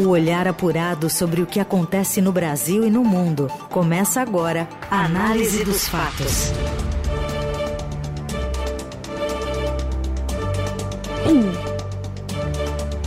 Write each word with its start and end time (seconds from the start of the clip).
O 0.00 0.08
olhar 0.08 0.48
apurado 0.48 1.10
sobre 1.10 1.42
o 1.42 1.46
que 1.46 1.60
acontece 1.60 2.22
no 2.22 2.32
Brasil 2.32 2.86
e 2.86 2.90
no 2.90 3.04
mundo. 3.04 3.48
Começa 3.68 4.22
agora 4.22 4.66
a 4.90 5.04
Análise 5.04 5.62
dos 5.62 5.86
Fatos. 5.86 6.54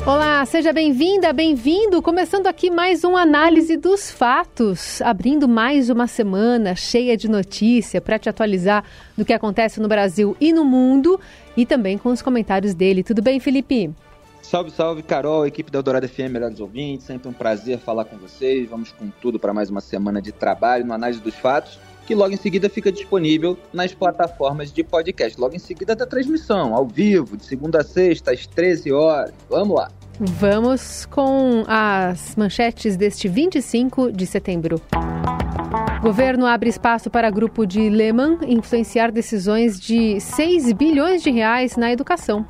Olá, 0.05 0.45
seja 0.45 0.71
bem-vinda, 0.71 1.33
bem-vindo. 1.33 1.99
Começando 1.99 2.46
aqui 2.46 2.69
mais 2.69 3.03
uma 3.03 3.21
análise 3.21 3.75
dos 3.75 4.12
fatos, 4.12 5.01
abrindo 5.01 5.47
mais 5.47 5.89
uma 5.89 6.05
semana 6.05 6.75
cheia 6.75 7.17
de 7.17 7.28
notícia 7.28 7.99
para 7.99 8.19
te 8.19 8.29
atualizar 8.29 8.83
do 9.17 9.25
que 9.25 9.33
acontece 9.33 9.79
no 9.79 9.87
Brasil 9.87 10.37
e 10.39 10.53
no 10.53 10.63
mundo 10.63 11.19
e 11.57 11.65
também 11.65 11.97
com 11.97 12.10
os 12.10 12.21
comentários 12.21 12.75
dele. 12.75 13.01
Tudo 13.01 13.23
bem, 13.23 13.39
Felipe? 13.39 13.91
Salve, 14.44 14.71
salve, 14.71 15.01
Carol, 15.01 15.47
equipe 15.47 15.71
da 15.71 15.79
Eldorado 15.79 16.07
FM, 16.07 16.30
melhores 16.30 16.59
ouvintes. 16.59 17.07
Sempre 17.07 17.30
um 17.30 17.34
prazer 17.34 17.80
falar 17.80 18.05
com 18.05 18.17
vocês. 18.17 18.70
Vamos 18.70 18.91
com 18.91 19.09
tudo 19.22 19.40
para 19.40 19.54
mais 19.54 19.70
uma 19.70 19.81
semana 19.81 20.22
de 20.22 20.31
trabalho 20.31 20.85
no 20.85 20.94
Análise 20.94 21.22
dos 21.22 21.34
Fatos, 21.34 21.80
que 22.05 22.13
logo 22.13 22.34
em 22.34 22.38
seguida 22.38 22.70
fica 22.70 22.91
disponível 22.91 23.58
nas 23.71 23.94
plataformas 23.94 24.71
de 24.71 24.84
podcast. 24.84 25.40
Logo 25.40 25.55
em 25.55 25.59
seguida 25.59 25.95
da 25.95 26.05
transmissão, 26.05 26.76
ao 26.76 26.85
vivo, 26.85 27.38
de 27.38 27.45
segunda 27.45 27.80
a 27.80 27.84
sexta, 27.84 28.32
às 28.32 28.45
13 28.45 28.91
horas. 28.91 29.34
Vamos 29.49 29.76
lá. 29.76 29.90
Vamos 30.20 31.07
com 31.07 31.63
as 31.66 32.35
manchetes 32.35 32.96
deste 32.96 33.27
25 33.27 34.12
de 34.12 34.27
setembro. 34.27 34.80
Governo 36.04 36.46
abre 36.46 36.70
espaço 36.70 37.10
para 37.10 37.32
grupo 37.32 37.66
de 37.66 37.90
Lehman 37.90 38.38
influenciar 38.46 39.10
decisões 39.10 39.80
de 39.80 40.20
6 40.20 40.73
bilhões 40.73 41.23
de 41.23 41.32
reais 41.32 41.77
na 41.77 41.91
educação. 41.91 42.46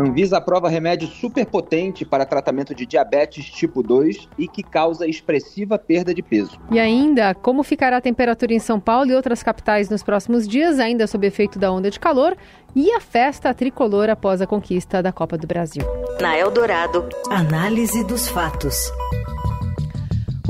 Anvisa 0.00 0.38
aprova 0.38 0.68
remédio 0.68 1.06
superpotente 1.06 2.06
para 2.06 2.24
tratamento 2.24 2.74
de 2.74 2.86
diabetes 2.86 3.44
tipo 3.44 3.82
2 3.82 4.28
e 4.38 4.48
que 4.48 4.62
causa 4.62 5.06
expressiva 5.06 5.78
perda 5.78 6.14
de 6.14 6.22
peso. 6.22 6.58
E 6.70 6.78
ainda, 6.78 7.34
como 7.34 7.62
ficará 7.62 7.98
a 7.98 8.00
temperatura 8.00 8.54
em 8.54 8.58
São 8.58 8.80
Paulo 8.80 9.10
e 9.10 9.14
outras 9.14 9.42
capitais 9.42 9.90
nos 9.90 10.02
próximos 10.02 10.48
dias, 10.48 10.78
ainda 10.78 11.06
sob 11.06 11.26
efeito 11.26 11.58
da 11.58 11.70
onda 11.70 11.90
de 11.90 12.00
calor, 12.00 12.34
e 12.74 12.90
a 12.92 13.00
festa 13.00 13.52
tricolor 13.52 14.08
após 14.08 14.40
a 14.40 14.46
conquista 14.46 15.02
da 15.02 15.12
Copa 15.12 15.36
do 15.36 15.46
Brasil. 15.46 15.82
Na 16.20 16.38
Eldorado, 16.38 17.06
análise 17.28 18.02
dos 18.04 18.28
fatos. 18.28 18.90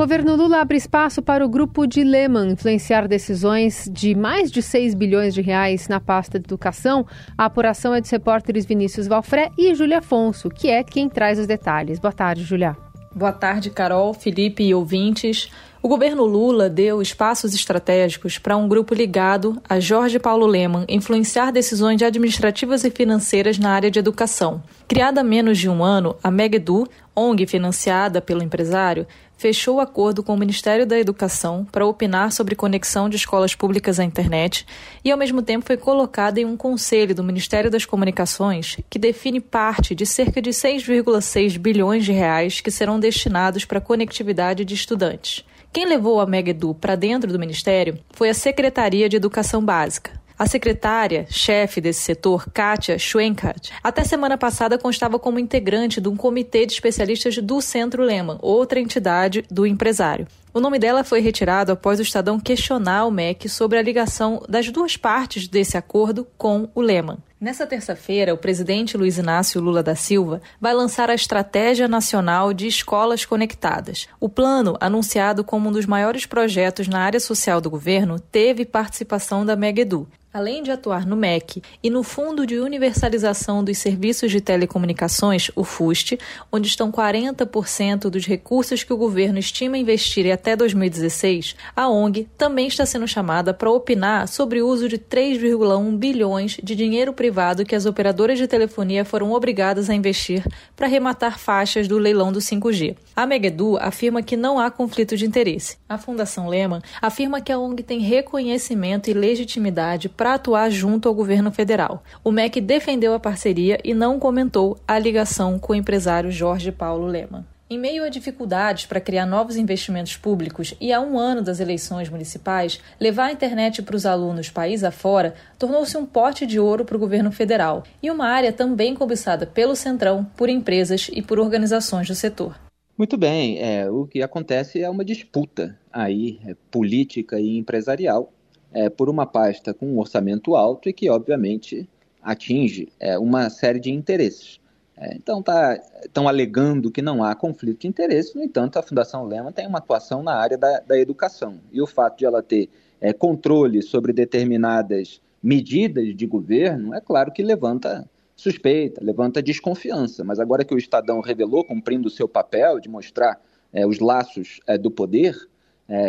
Governo 0.01 0.35
Lula 0.35 0.63
abre 0.63 0.79
espaço 0.79 1.21
para 1.21 1.45
o 1.45 1.49
grupo 1.49 1.87
de 1.87 2.03
Lehman 2.03 2.53
influenciar 2.53 3.07
decisões 3.07 3.87
de 3.93 4.15
mais 4.15 4.51
de 4.51 4.63
6 4.63 4.95
bilhões 4.95 5.35
de 5.35 5.43
reais 5.43 5.89
na 5.89 6.01
pasta 6.01 6.39
de 6.39 6.47
educação. 6.47 7.07
A 7.37 7.45
apuração 7.45 7.95
é 7.95 8.01
dos 8.01 8.09
repórteres 8.09 8.65
Vinícius 8.65 9.07
Valfré 9.07 9.51
e 9.59 9.75
Júlia 9.75 9.99
Afonso, 9.99 10.49
que 10.49 10.71
é 10.71 10.83
quem 10.83 11.07
traz 11.07 11.39
os 11.39 11.47
detalhes. 11.47 11.99
Boa 11.99 12.15
tarde, 12.15 12.45
Júlia. 12.45 12.75
Boa 13.15 13.33
tarde, 13.33 13.69
Carol, 13.69 14.15
Felipe 14.15 14.63
e 14.63 14.75
ouvintes. 14.75 15.51
O 15.83 15.89
governo 15.89 16.25
Lula 16.25 16.71
deu 16.71 17.03
espaços 17.03 17.55
estratégicos 17.55 18.39
para 18.39 18.57
um 18.57 18.69
grupo 18.69 18.95
ligado 18.95 19.61
a 19.69 19.81
Jorge 19.81 20.19
Paulo 20.19 20.47
Leman 20.47 20.85
influenciar 20.89 21.51
decisões 21.51 22.01
administrativas 22.03 22.85
e 22.85 22.91
financeiras 22.91 23.59
na 23.59 23.71
área 23.71 23.91
de 23.91 23.99
educação. 23.99 24.63
Criada 24.87 25.23
há 25.23 25.25
menos 25.25 25.59
de 25.59 25.69
um 25.69 25.83
ano, 25.83 26.17
a 26.23 26.31
Megedu, 26.31 26.87
ONG 27.17 27.47
financiada 27.47 28.21
pelo 28.21 28.43
empresário, 28.43 29.07
fechou 29.41 29.81
acordo 29.81 30.23
com 30.23 30.35
o 30.35 30.37
Ministério 30.37 30.87
da 30.87 30.99
Educação 30.99 31.67
para 31.73 31.87
opinar 31.87 32.31
sobre 32.31 32.55
conexão 32.55 33.09
de 33.09 33.17
escolas 33.17 33.55
públicas 33.55 33.99
à 33.99 34.05
internet 34.05 34.67
e, 35.03 35.11
ao 35.11 35.17
mesmo 35.17 35.41
tempo, 35.41 35.65
foi 35.65 35.79
colocada 35.79 36.39
em 36.39 36.45
um 36.45 36.59
conselho 36.59 37.15
do 37.15 37.25
Ministério 37.25 37.71
das 37.71 37.87
Comunicações 37.87 38.77
que 38.91 38.99
define 38.99 39.41
parte 39.41 39.95
de 39.95 40.05
cerca 40.05 40.43
de 40.43 40.51
6,6 40.51 41.57
bilhões 41.57 42.05
de 42.05 42.13
reais 42.13 42.61
que 42.61 42.71
serão 42.71 43.01
destinados 43.01 43.65
para 43.65 43.79
a 43.79 43.81
conectividade 43.81 44.63
de 44.63 44.75
estudantes. 44.75 45.43
Quem 45.73 45.87
levou 45.87 46.21
a 46.21 46.27
Megedu 46.27 46.75
para 46.75 46.95
dentro 46.95 47.33
do 47.33 47.39
Ministério 47.39 47.99
foi 48.11 48.29
a 48.29 48.35
Secretaria 48.35 49.09
de 49.09 49.17
Educação 49.17 49.65
Básica. 49.65 50.20
A 50.41 50.47
secretária, 50.47 51.27
chefe 51.29 51.83
desse 51.83 52.01
setor, 52.01 52.51
Kátia 52.51 52.99
Schwenkart, 52.99 53.73
até 53.85 54.03
semana 54.05 54.39
passada 54.39 54.79
constava 54.79 55.19
como 55.19 55.39
integrante 55.39 56.01
de 56.01 56.09
um 56.09 56.17
comitê 56.17 56.65
de 56.65 56.73
especialistas 56.73 57.37
do 57.37 57.61
Centro 57.61 58.03
Lehman, 58.03 58.39
outra 58.41 58.81
entidade 58.81 59.45
do 59.51 59.67
empresário. 59.67 60.27
O 60.55 60.59
nome 60.59 60.79
dela 60.79 61.05
foi 61.05 61.21
retirado 61.21 61.73
após 61.73 61.99
o 61.99 62.03
Estadão 62.03 62.41
questionar 62.41 63.05
o 63.05 63.11
MEC 63.11 63.51
sobre 63.51 63.77
a 63.77 63.83
ligação 63.83 64.43
das 64.49 64.71
duas 64.71 64.97
partes 64.97 65.47
desse 65.47 65.77
acordo 65.77 66.27
com 66.39 66.71
o 66.75 66.81
Lehman. 66.81 67.19
Nessa 67.39 67.67
terça-feira, 67.67 68.33
o 68.33 68.39
presidente 68.39 68.97
Luiz 68.97 69.19
Inácio 69.19 69.61
Lula 69.61 69.83
da 69.83 69.95
Silva 69.95 70.41
vai 70.59 70.73
lançar 70.73 71.11
a 71.11 71.15
Estratégia 71.15 71.87
Nacional 71.87 72.55
de 72.55 72.67
Escolas 72.67 73.27
Conectadas. 73.27 74.09
O 74.19 74.29
plano, 74.29 74.77
anunciado 74.81 75.45
como 75.45 75.69
um 75.69 75.73
dos 75.73 75.85
maiores 75.85 76.25
projetos 76.25 76.89
na 76.89 77.01
área 77.01 77.21
social 77.21 77.61
do 77.61 77.71
governo, 77.71 78.19
teve 78.19 78.65
participação 78.65 79.45
da 79.45 79.55
Megedu, 79.55 80.09
Além 80.33 80.63
de 80.63 80.71
atuar 80.71 81.05
no 81.05 81.17
MEC 81.17 81.61
e 81.83 81.91
no 81.91 82.05
Fundo 82.05 82.47
de 82.47 82.57
Universalização 82.61 83.65
dos 83.65 83.79
Serviços 83.79 84.31
de 84.31 84.41
Telecomunicações, 84.41 85.51
o 85.57 85.65
FUST, 85.65 86.21
onde 86.53 86.69
estão 86.69 86.93
40% 86.93 88.09
dos 88.09 88.27
recursos 88.27 88.85
que 88.85 88.93
o 88.93 88.97
governo 88.97 89.41
estima 89.41 89.77
investir 89.77 90.33
até 90.33 90.55
2016, 90.55 91.57
a 91.75 91.89
ONG 91.89 92.29
também 92.39 92.69
está 92.69 92.87
sendo 92.87 93.09
chamada 93.09 93.53
para 93.53 93.73
opinar 93.73 94.29
sobre 94.29 94.63
o 94.63 94.69
uso 94.69 94.89
de 94.89 94.99
3,1 94.99 95.99
bilhões 95.99 96.59
de 96.63 96.77
dinheiro 96.77 97.13
privado 97.13 97.65
que 97.65 97.75
as 97.75 97.85
operadoras 97.85 98.39
de 98.39 98.47
telefonia 98.47 99.05
foram 99.05 99.33
obrigadas 99.33 99.91
a 99.91 99.95
investir 99.97 100.47
para 100.77 100.87
rematar 100.87 101.41
faixas 101.41 101.89
do 101.89 101.99
leilão 101.99 102.31
do 102.31 102.39
5G. 102.39 102.97
A 103.17 103.27
Megedu 103.27 103.77
afirma 103.79 104.23
que 104.23 104.37
não 104.37 104.61
há 104.61 104.71
conflito 104.71 105.17
de 105.17 105.27
interesse. 105.27 105.77
A 105.89 105.99
Fundação 105.99 106.49
Lehman 106.49 106.81
afirma 107.03 107.41
que 107.41 107.51
a 107.51 107.59
ONG 107.59 107.83
tem 107.83 107.99
reconhecimento 107.99 109.11
e 109.11 109.13
legitimidade 109.13 110.09
para 110.21 110.35
atuar 110.35 110.71
junto 110.71 111.09
ao 111.09 111.15
governo 111.15 111.51
federal. 111.51 112.05
O 112.23 112.31
MEC 112.31 112.61
defendeu 112.61 113.15
a 113.15 113.19
parceria 113.19 113.81
e 113.83 113.95
não 113.95 114.21
comentou 114.21 114.77
a 114.87 114.99
ligação 114.99 115.59
com 115.59 115.73
o 115.73 115.75
empresário 115.75 116.31
Jorge 116.31 116.71
Paulo 116.71 117.07
Lema. 117.07 117.47
Em 117.71 117.79
meio 117.79 118.05
a 118.05 118.11
dificuldades 118.11 118.85
para 118.85 119.01
criar 119.01 119.25
novos 119.25 119.57
investimentos 119.57 120.19
públicos 120.19 120.75
e 120.79 120.93
a 120.93 121.01
um 121.01 121.19
ano 121.19 121.41
das 121.41 121.59
eleições 121.59 122.11
municipais, 122.11 122.79
levar 123.01 123.29
a 123.29 123.33
internet 123.33 123.81
para 123.81 123.97
os 123.97 124.05
alunos 124.05 124.51
país 124.51 124.85
afora 124.85 125.35
tornou-se 125.59 125.97
um 125.97 126.05
pote 126.05 126.45
de 126.45 126.61
ouro 126.61 126.85
para 126.85 126.99
o 126.99 127.01
governo 127.01 127.33
federal 127.33 127.83
e 128.03 128.11
uma 128.11 128.27
área 128.27 128.53
também 128.53 128.95
cobiçada 128.95 129.47
pelo 129.47 129.75
Centrão, 129.75 130.27
por 130.37 130.51
empresas 130.51 131.09
e 131.11 131.23
por 131.23 131.41
organizações 131.41 132.07
do 132.07 132.15
setor. 132.15 132.61
Muito 132.99 133.17
bem, 133.17 133.59
é, 133.59 133.91
o 133.91 134.07
que 134.07 134.21
acontece 134.21 134.83
é 134.83 134.91
uma 134.91 135.03
disputa 135.03 135.79
aí 135.91 136.39
é, 136.45 136.55
política 136.71 137.41
e 137.41 137.57
empresarial 137.57 138.31
é, 138.73 138.89
por 138.89 139.09
uma 139.09 139.27
pasta 139.27 139.75
com 139.75 139.87
um 139.87 139.99
orçamento 139.99 140.55
alto 140.55 140.89
e 140.89 140.93
que, 140.93 141.09
obviamente, 141.09 141.89
atinge 142.23 142.89
é, 142.99 143.19
uma 143.19 143.51
série 143.51 143.81
de 143.81 143.91
interesses. 143.91 144.61
É, 144.97 145.15
então, 145.15 145.43
tá, 145.43 145.81
estão 146.05 146.29
alegando 146.29 146.91
que 146.91 147.03
não 147.03 147.25
há 147.25 147.35
conflito 147.35 147.81
de 147.81 147.89
interesse, 147.89 148.37
no 148.37 148.43
entanto, 148.43 148.79
a 148.79 148.83
Fundação 148.83 149.25
Lema 149.25 149.51
tem 149.51 149.67
uma 149.67 149.79
atuação 149.79 150.23
na 150.23 150.35
área 150.35 150.59
da, 150.59 150.81
da 150.81 150.99
educação. 150.99 151.59
E 151.73 151.81
o 151.81 151.87
fato 151.87 152.19
de 152.19 152.27
ela 152.27 152.43
ter 152.43 152.69
é, 153.01 153.13
controle 153.13 153.83
sobre 153.83 154.13
determinadas 154.13 155.21
medidas 155.43 156.15
de 156.15 156.27
governo, 156.27 156.95
é 156.95 157.01
claro 157.01 157.33
que 157.33 157.43
levanta 157.43 158.09
suspeita, 158.37 159.03
levanta 159.03 159.43
desconfiança. 159.43 160.23
Mas 160.23 160.39
agora 160.39 160.65
que 160.65 160.75
o 160.75 160.79
Estadão 160.79 161.21
revelou, 161.21 161.65
cumprindo 161.65 162.09
o 162.09 162.11
seu 162.11 162.29
papel 162.29 162.79
de 162.79 162.89
mostrar 162.89 163.41
é, 163.73 163.87
os 163.87 164.01
laços 164.01 164.61
é, 164.67 164.79
do 164.79 164.91
poder, 164.91 165.37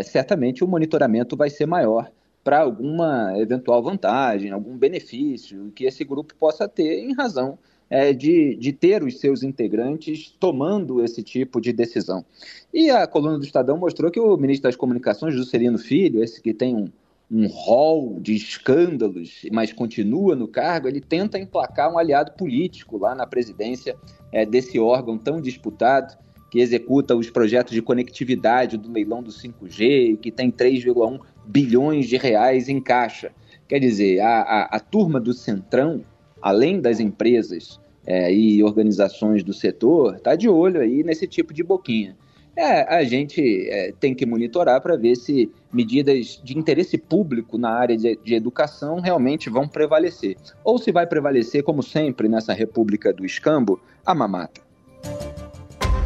certamente 0.06 0.64
o 0.64 0.68
monitoramento 0.68 1.36
vai 1.36 1.50
ser 1.50 1.66
maior 1.66 2.12
para 2.44 2.60
alguma 2.60 3.34
eventual 3.38 3.82
vantagem, 3.84 4.52
algum 4.52 4.76
benefício 4.78 5.72
que 5.76 5.86
esse 5.86 6.04
grupo 6.04 6.34
possa 6.36 6.68
ter 6.68 7.00
em 7.00 7.14
razão 7.14 7.58
é, 7.92 8.14
de, 8.14 8.56
de 8.56 8.72
ter 8.72 9.04
os 9.04 9.20
seus 9.20 9.44
integrantes 9.44 10.34
tomando 10.40 11.04
esse 11.04 11.22
tipo 11.22 11.60
de 11.60 11.74
decisão. 11.74 12.26
E 12.74 12.90
a 12.90 13.06
coluna 13.06 13.38
do 13.38 13.44
Estadão 13.44 13.78
mostrou 13.78 14.10
que 14.10 14.20
o 14.20 14.38
ministro 14.38 14.70
das 14.70 14.78
Comunicações, 14.78 15.36
Juscelino 15.36 15.78
Filho, 15.78 16.24
esse 16.24 16.42
que 16.42 16.54
tem 16.54 16.74
um, 16.74 16.88
um 17.30 17.48
rol 17.48 18.18
de 18.22 18.34
escândalos, 18.34 19.42
mas 19.52 19.74
continua 19.74 20.38
no 20.38 20.48
cargo, 20.48 20.88
ele 20.88 21.02
tenta 21.02 21.38
emplacar 21.38 21.92
um 21.94 21.98
aliado 21.98 22.32
político 22.32 22.98
lá 22.98 23.14
na 23.14 23.28
presidência 23.28 23.96
é, 24.32 24.46
desse 24.46 24.80
órgão 24.80 25.18
tão 25.18 25.42
disputado, 25.42 26.18
que 26.52 26.60
executa 26.60 27.16
os 27.16 27.30
projetos 27.30 27.74
de 27.74 27.82
conectividade 27.82 28.78
do 28.78 28.92
leilão 28.92 29.24
do 29.24 29.32
5G, 29.32 30.18
que 30.18 30.30
tem 30.30 30.52
3,1 30.52 31.22
bilhões 31.46 32.08
de 32.08 32.18
reais 32.18 32.68
em 32.68 32.82
caixa. 32.82 33.32
Quer 33.70 33.80
dizer, 33.80 34.20
a, 34.20 34.42
a, 34.42 34.64
a 34.76 34.80
turma 34.82 35.18
do 35.18 35.34
Centrão, 35.34 36.04
além 36.42 36.82
das 36.82 37.00
empresas 37.00 37.80
é, 38.06 38.34
e 38.34 38.62
organizações 38.62 39.44
do 39.46 39.54
setor, 39.54 40.18
está 40.18 40.36
de 40.36 40.50
olho 40.50 40.82
aí 40.82 41.04
nesse 41.04 41.26
tipo 41.26 41.54
de 41.54 41.64
boquinha. 41.64 42.18
É, 42.54 42.82
a 42.94 43.02
gente 43.06 43.70
é, 43.70 43.94
tem 43.98 44.14
que 44.14 44.26
monitorar 44.26 44.82
para 44.82 44.98
ver 44.98 45.16
se 45.16 45.50
medidas 45.72 46.42
de 46.44 46.58
interesse 46.58 46.98
público 46.98 47.58
na 47.58 47.70
área 47.70 47.96
de, 47.96 48.20
de, 48.22 48.36
educação 48.36 49.00
realmente 49.00 49.50
vão 49.50 49.70
prevalecer. 49.70 50.36
Ou 50.66 50.78
se 50.78 50.92
vai 50.92 51.08
prevalecer, 51.08 51.64
como 51.64 51.82
sempre 51.82 52.28
nessa 52.28 52.52
República 52.52 53.14
do 53.14 53.26
Escambo, 53.26 53.80
a 54.06 54.14
mamata. 54.14 54.71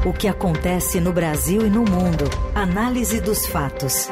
O 0.06 0.14
que 0.14 0.28
acontece 0.28 1.02
no 1.02 1.12
Brasil 1.12 1.66
e 1.66 1.70
no 1.70 1.80
mundo. 1.80 2.26
Análise 2.54 3.20
dos 3.20 3.48
fatos. 3.48 4.08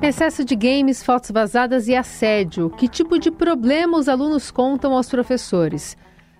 Excesso 0.00 0.44
de 0.44 0.54
games, 0.54 1.02
fotos 1.02 1.32
vazadas 1.32 1.88
e 1.88 1.96
assédio. 1.96 2.70
Que 2.70 2.86
tipo 2.86 3.18
de 3.18 3.32
problema 3.32 3.98
os 3.98 4.08
alunos 4.08 4.52
contam 4.52 4.92
aos 4.92 5.08
professores? 5.08 5.96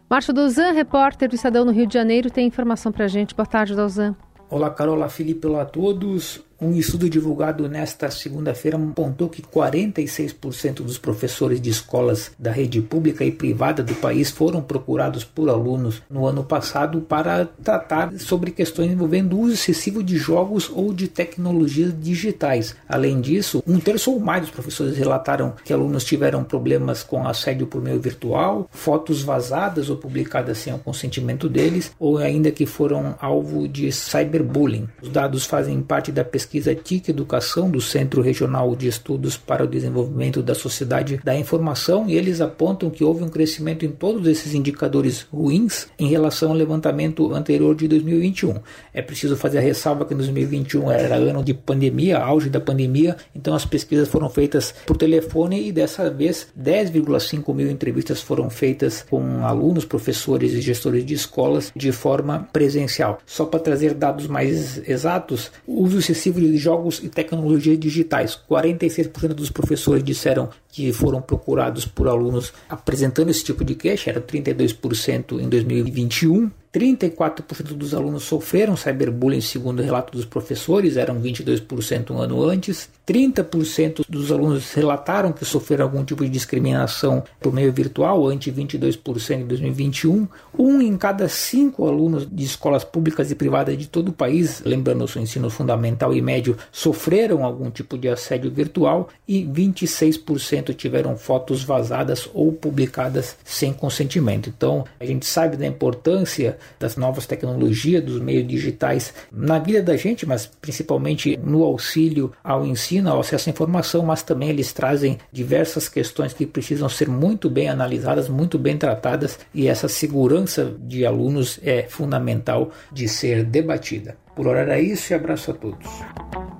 Márcio 0.08 0.32
Dozan, 0.32 0.70
repórter 0.70 1.28
do 1.28 1.34
Estadão 1.34 1.64
no 1.64 1.72
Rio 1.72 1.88
de 1.88 1.94
Janeiro, 1.94 2.30
tem 2.30 2.46
informação 2.46 2.92
para 2.92 3.06
a 3.06 3.08
gente. 3.08 3.34
Boa 3.34 3.44
tarde, 3.44 3.74
Dozan. 3.74 4.14
Olá, 4.48 4.70
Carola, 4.70 5.08
Felipe, 5.08 5.48
olá 5.48 5.62
a 5.62 5.66
todos. 5.66 6.40
Um 6.60 6.72
estudo 6.72 7.08
divulgado 7.08 7.68
nesta 7.68 8.10
segunda-feira 8.10 8.76
apontou 8.76 9.28
que 9.28 9.40
46% 9.40 10.82
dos 10.82 10.98
professores 10.98 11.60
de 11.60 11.70
escolas 11.70 12.32
da 12.36 12.50
rede 12.50 12.80
pública 12.80 13.24
e 13.24 13.30
privada 13.30 13.80
do 13.80 13.94
país 13.94 14.28
foram 14.28 14.60
procurados 14.60 15.22
por 15.22 15.48
alunos 15.48 16.02
no 16.10 16.26
ano 16.26 16.42
passado 16.42 17.00
para 17.00 17.46
tratar 17.62 18.12
sobre 18.18 18.50
questões 18.50 18.90
envolvendo 18.90 19.36
o 19.36 19.42
uso 19.42 19.54
excessivo 19.54 20.02
de 20.02 20.16
jogos 20.16 20.68
ou 20.74 20.92
de 20.92 21.06
tecnologias 21.06 21.94
digitais. 21.96 22.74
Além 22.88 23.20
disso, 23.20 23.62
um 23.64 23.78
terço 23.78 24.10
ou 24.10 24.18
mais 24.18 24.40
dos 24.40 24.50
professores 24.50 24.98
relataram 24.98 25.54
que 25.64 25.72
alunos 25.72 26.02
tiveram 26.02 26.42
problemas 26.42 27.04
com 27.04 27.24
assédio 27.28 27.68
por 27.68 27.80
meio 27.80 28.00
virtual, 28.00 28.68
fotos 28.72 29.22
vazadas 29.22 29.90
ou 29.90 29.96
publicadas 29.96 30.58
sem 30.58 30.74
o 30.74 30.78
consentimento 30.78 31.48
deles, 31.48 31.92
ou 32.00 32.18
ainda 32.18 32.50
que 32.50 32.66
foram 32.66 33.14
alvo 33.20 33.68
de 33.68 33.92
cyberbullying. 33.92 34.88
Os 35.00 35.08
dados 35.08 35.46
fazem 35.46 35.80
parte 35.80 36.10
da 36.10 36.24
pesquisa 36.24 36.47
pesquisa 36.48 36.74
TIC 36.74 37.10
Educação 37.10 37.70
do 37.70 37.78
Centro 37.78 38.22
Regional 38.22 38.74
de 38.74 38.88
Estudos 38.88 39.36
para 39.36 39.64
o 39.64 39.66
Desenvolvimento 39.66 40.42
da 40.42 40.54
Sociedade 40.54 41.20
da 41.22 41.36
Informação 41.36 42.08
e 42.08 42.16
eles 42.16 42.40
apontam 42.40 42.88
que 42.88 43.04
houve 43.04 43.22
um 43.22 43.28
crescimento 43.28 43.84
em 43.84 43.90
todos 43.90 44.26
esses 44.26 44.54
indicadores 44.54 45.26
ruins 45.30 45.88
em 45.98 46.08
relação 46.08 46.50
ao 46.50 46.56
levantamento 46.56 47.34
anterior 47.34 47.74
de 47.74 47.86
2021. 47.86 48.54
É 48.94 49.02
preciso 49.02 49.36
fazer 49.36 49.58
a 49.58 49.60
ressalva 49.60 50.06
que 50.06 50.14
2021 50.14 50.90
era 50.90 51.16
ano 51.16 51.44
de 51.44 51.52
pandemia, 51.52 52.18
auge 52.18 52.48
da 52.48 52.60
pandemia, 52.60 53.14
então 53.36 53.54
as 53.54 53.66
pesquisas 53.66 54.08
foram 54.08 54.30
feitas 54.30 54.74
por 54.86 54.96
telefone 54.96 55.68
e 55.68 55.72
dessa 55.72 56.08
vez 56.08 56.46
10,5 56.58 57.54
mil 57.54 57.70
entrevistas 57.70 58.22
foram 58.22 58.48
feitas 58.48 59.04
com 59.10 59.44
alunos, 59.44 59.84
professores 59.84 60.54
e 60.54 60.62
gestores 60.62 61.04
de 61.04 61.12
escolas 61.12 61.70
de 61.76 61.92
forma 61.92 62.48
presencial. 62.54 63.18
Só 63.26 63.44
para 63.44 63.60
trazer 63.60 63.92
dados 63.92 64.26
mais 64.26 64.80
exatos, 64.88 65.50
o 65.66 65.82
uso 65.82 65.98
excessivo 65.98 66.37
de 66.40 66.56
jogos 66.56 67.00
e 67.02 67.08
tecnologias 67.08 67.78
digitais. 67.78 68.38
46% 68.48 69.28
dos 69.34 69.50
professores 69.50 70.02
disseram 70.02 70.48
que 70.70 70.92
foram 70.92 71.20
procurados 71.20 71.86
por 71.86 72.08
alunos 72.08 72.52
apresentando 72.68 73.30
esse 73.30 73.44
tipo 73.44 73.64
de 73.64 73.74
queixa, 73.74 74.10
era 74.10 74.20
32% 74.20 75.40
em 75.40 75.48
2021. 75.48 76.50
34% 76.72 77.74
dos 77.74 77.94
alunos 77.94 78.24
sofreram 78.24 78.76
cyberbullying, 78.76 79.40
segundo 79.40 79.80
o 79.80 79.82
relato 79.82 80.12
dos 80.12 80.26
professores, 80.26 80.96
eram 80.96 81.20
22% 81.20 82.10
um 82.10 82.18
ano 82.18 82.44
antes. 82.44 82.90
30% 83.06 84.04
dos 84.06 84.30
alunos 84.30 84.72
relataram 84.74 85.32
que 85.32 85.44
sofreram 85.44 85.86
algum 85.86 86.04
tipo 86.04 86.22
de 86.22 86.30
discriminação 86.30 87.24
por 87.40 87.54
meio 87.54 87.72
virtual, 87.72 88.26
ante 88.26 88.52
22% 88.52 89.40
em 89.40 89.46
2021. 89.46 90.28
Um 90.58 90.82
em 90.82 90.96
cada 90.98 91.26
cinco 91.28 91.86
alunos 91.86 92.28
de 92.30 92.44
escolas 92.44 92.84
públicas 92.84 93.30
e 93.30 93.34
privadas 93.34 93.76
de 93.78 93.88
todo 93.88 94.08
o 94.08 94.12
país, 94.12 94.62
lembrando 94.64 95.06
o 95.06 95.18
ensino 95.18 95.48
fundamental 95.48 96.12
e 96.14 96.20
médio, 96.20 96.56
sofreram 96.70 97.44
algum 97.44 97.70
tipo 97.70 97.96
de 97.96 98.08
assédio 98.08 98.50
virtual 98.50 99.08
e 99.26 99.42
26% 99.42 100.67
tiveram 100.74 101.16
fotos 101.16 101.62
vazadas 101.62 102.28
ou 102.32 102.52
publicadas 102.52 103.36
sem 103.44 103.72
consentimento. 103.72 104.48
Então, 104.48 104.84
a 104.98 105.04
gente 105.04 105.26
sabe 105.26 105.56
da 105.56 105.66
importância 105.66 106.58
das 106.78 106.96
novas 106.96 107.26
tecnologias, 107.26 108.02
dos 108.02 108.20
meios 108.20 108.46
digitais 108.46 109.12
na 109.32 109.58
vida 109.58 109.82
da 109.82 109.96
gente, 109.96 110.26
mas 110.26 110.46
principalmente 110.46 111.36
no 111.42 111.64
auxílio 111.64 112.32
ao 112.42 112.64
ensino, 112.66 113.10
ao 113.10 113.20
acesso 113.20 113.48
à 113.48 113.52
informação, 113.52 114.04
mas 114.04 114.22
também 114.22 114.48
eles 114.48 114.72
trazem 114.72 115.18
diversas 115.32 115.88
questões 115.88 116.32
que 116.32 116.46
precisam 116.46 116.88
ser 116.88 117.08
muito 117.08 117.48
bem 117.48 117.68
analisadas, 117.68 118.28
muito 118.28 118.58
bem 118.58 118.76
tratadas 118.76 119.38
e 119.54 119.68
essa 119.68 119.88
segurança 119.88 120.74
de 120.80 121.04
alunos 121.04 121.58
é 121.62 121.82
fundamental 121.82 122.70
de 122.92 123.08
ser 123.08 123.44
debatida. 123.44 124.16
Por 124.34 124.46
hora 124.46 124.60
era 124.60 124.80
isso 124.80 125.12
e 125.12 125.14
abraço 125.14 125.50
a 125.50 125.54
todos. 125.54 126.57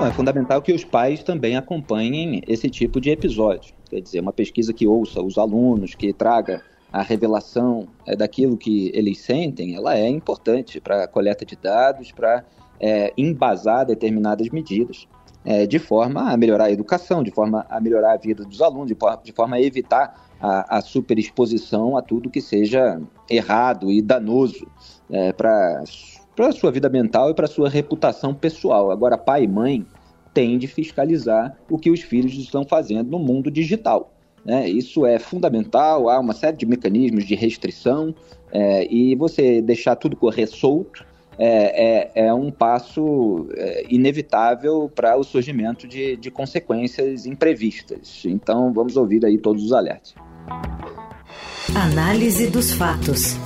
É 0.00 0.10
fundamental 0.12 0.62
que 0.62 0.72
os 0.72 0.84
pais 0.84 1.22
também 1.22 1.56
acompanhem 1.56 2.42
esse 2.46 2.68
tipo 2.70 3.00
de 3.00 3.10
episódio. 3.10 3.74
Quer 3.90 4.00
dizer, 4.00 4.20
uma 4.20 4.32
pesquisa 4.32 4.72
que 4.72 4.86
ouça 4.86 5.20
os 5.22 5.36
alunos, 5.36 5.94
que 5.94 6.12
traga 6.12 6.62
a 6.92 7.02
revelação 7.02 7.86
é, 8.06 8.16
daquilo 8.16 8.56
que 8.56 8.90
eles 8.94 9.20
sentem, 9.20 9.74
ela 9.74 9.96
é 9.96 10.08
importante 10.08 10.80
para 10.80 11.04
a 11.04 11.08
coleta 11.08 11.44
de 11.44 11.56
dados, 11.56 12.10
para 12.10 12.44
é, 12.80 13.12
embasar 13.16 13.86
determinadas 13.86 14.48
medidas, 14.50 15.06
é, 15.44 15.66
de 15.66 15.78
forma 15.78 16.30
a 16.30 16.36
melhorar 16.36 16.64
a 16.64 16.70
educação, 16.70 17.22
de 17.22 17.30
forma 17.30 17.66
a 17.68 17.80
melhorar 17.80 18.12
a 18.12 18.16
vida 18.16 18.44
dos 18.44 18.60
alunos, 18.60 18.88
de, 18.88 18.96
de 19.24 19.32
forma 19.32 19.56
a 19.56 19.62
evitar 19.62 20.28
a, 20.40 20.78
a 20.78 20.80
superexposição 20.80 21.96
a 21.96 22.02
tudo 22.02 22.30
que 22.30 22.40
seja 22.40 23.00
errado 23.30 23.90
e 23.90 24.02
danoso 24.02 24.66
é, 25.10 25.32
para 26.34 26.48
a 26.48 26.52
sua 26.52 26.70
vida 26.70 26.88
mental 26.88 27.30
e 27.30 27.34
para 27.34 27.44
a 27.44 27.48
sua 27.48 27.68
reputação 27.68 28.34
pessoal. 28.34 28.90
Agora, 28.90 29.18
pai 29.18 29.44
e 29.44 29.48
mãe 29.48 29.86
têm 30.32 30.58
de 30.58 30.66
fiscalizar 30.66 31.56
o 31.70 31.78
que 31.78 31.90
os 31.90 32.00
filhos 32.00 32.32
estão 32.34 32.64
fazendo 32.64 33.10
no 33.10 33.18
mundo 33.18 33.50
digital. 33.50 34.12
Né? 34.44 34.68
Isso 34.68 35.06
é 35.06 35.18
fundamental, 35.18 36.08
há 36.08 36.18
uma 36.18 36.32
série 36.32 36.56
de 36.56 36.66
mecanismos 36.66 37.24
de 37.24 37.34
restrição 37.34 38.14
é, 38.50 38.86
e 38.92 39.14
você 39.14 39.62
deixar 39.62 39.94
tudo 39.96 40.16
correr 40.16 40.46
solto 40.46 41.04
é, 41.38 42.10
é, 42.18 42.26
é 42.26 42.34
um 42.34 42.50
passo 42.50 43.46
é, 43.54 43.86
inevitável 43.88 44.90
para 44.94 45.16
o 45.16 45.24
surgimento 45.24 45.86
de, 45.86 46.16
de 46.16 46.30
consequências 46.30 47.24
imprevistas. 47.24 48.24
Então 48.26 48.72
vamos 48.72 48.96
ouvir 48.96 49.24
aí 49.24 49.38
todos 49.38 49.64
os 49.64 49.72
alertas. 49.72 50.14
Análise 51.74 52.48
dos 52.48 52.72
fatos. 52.72 53.36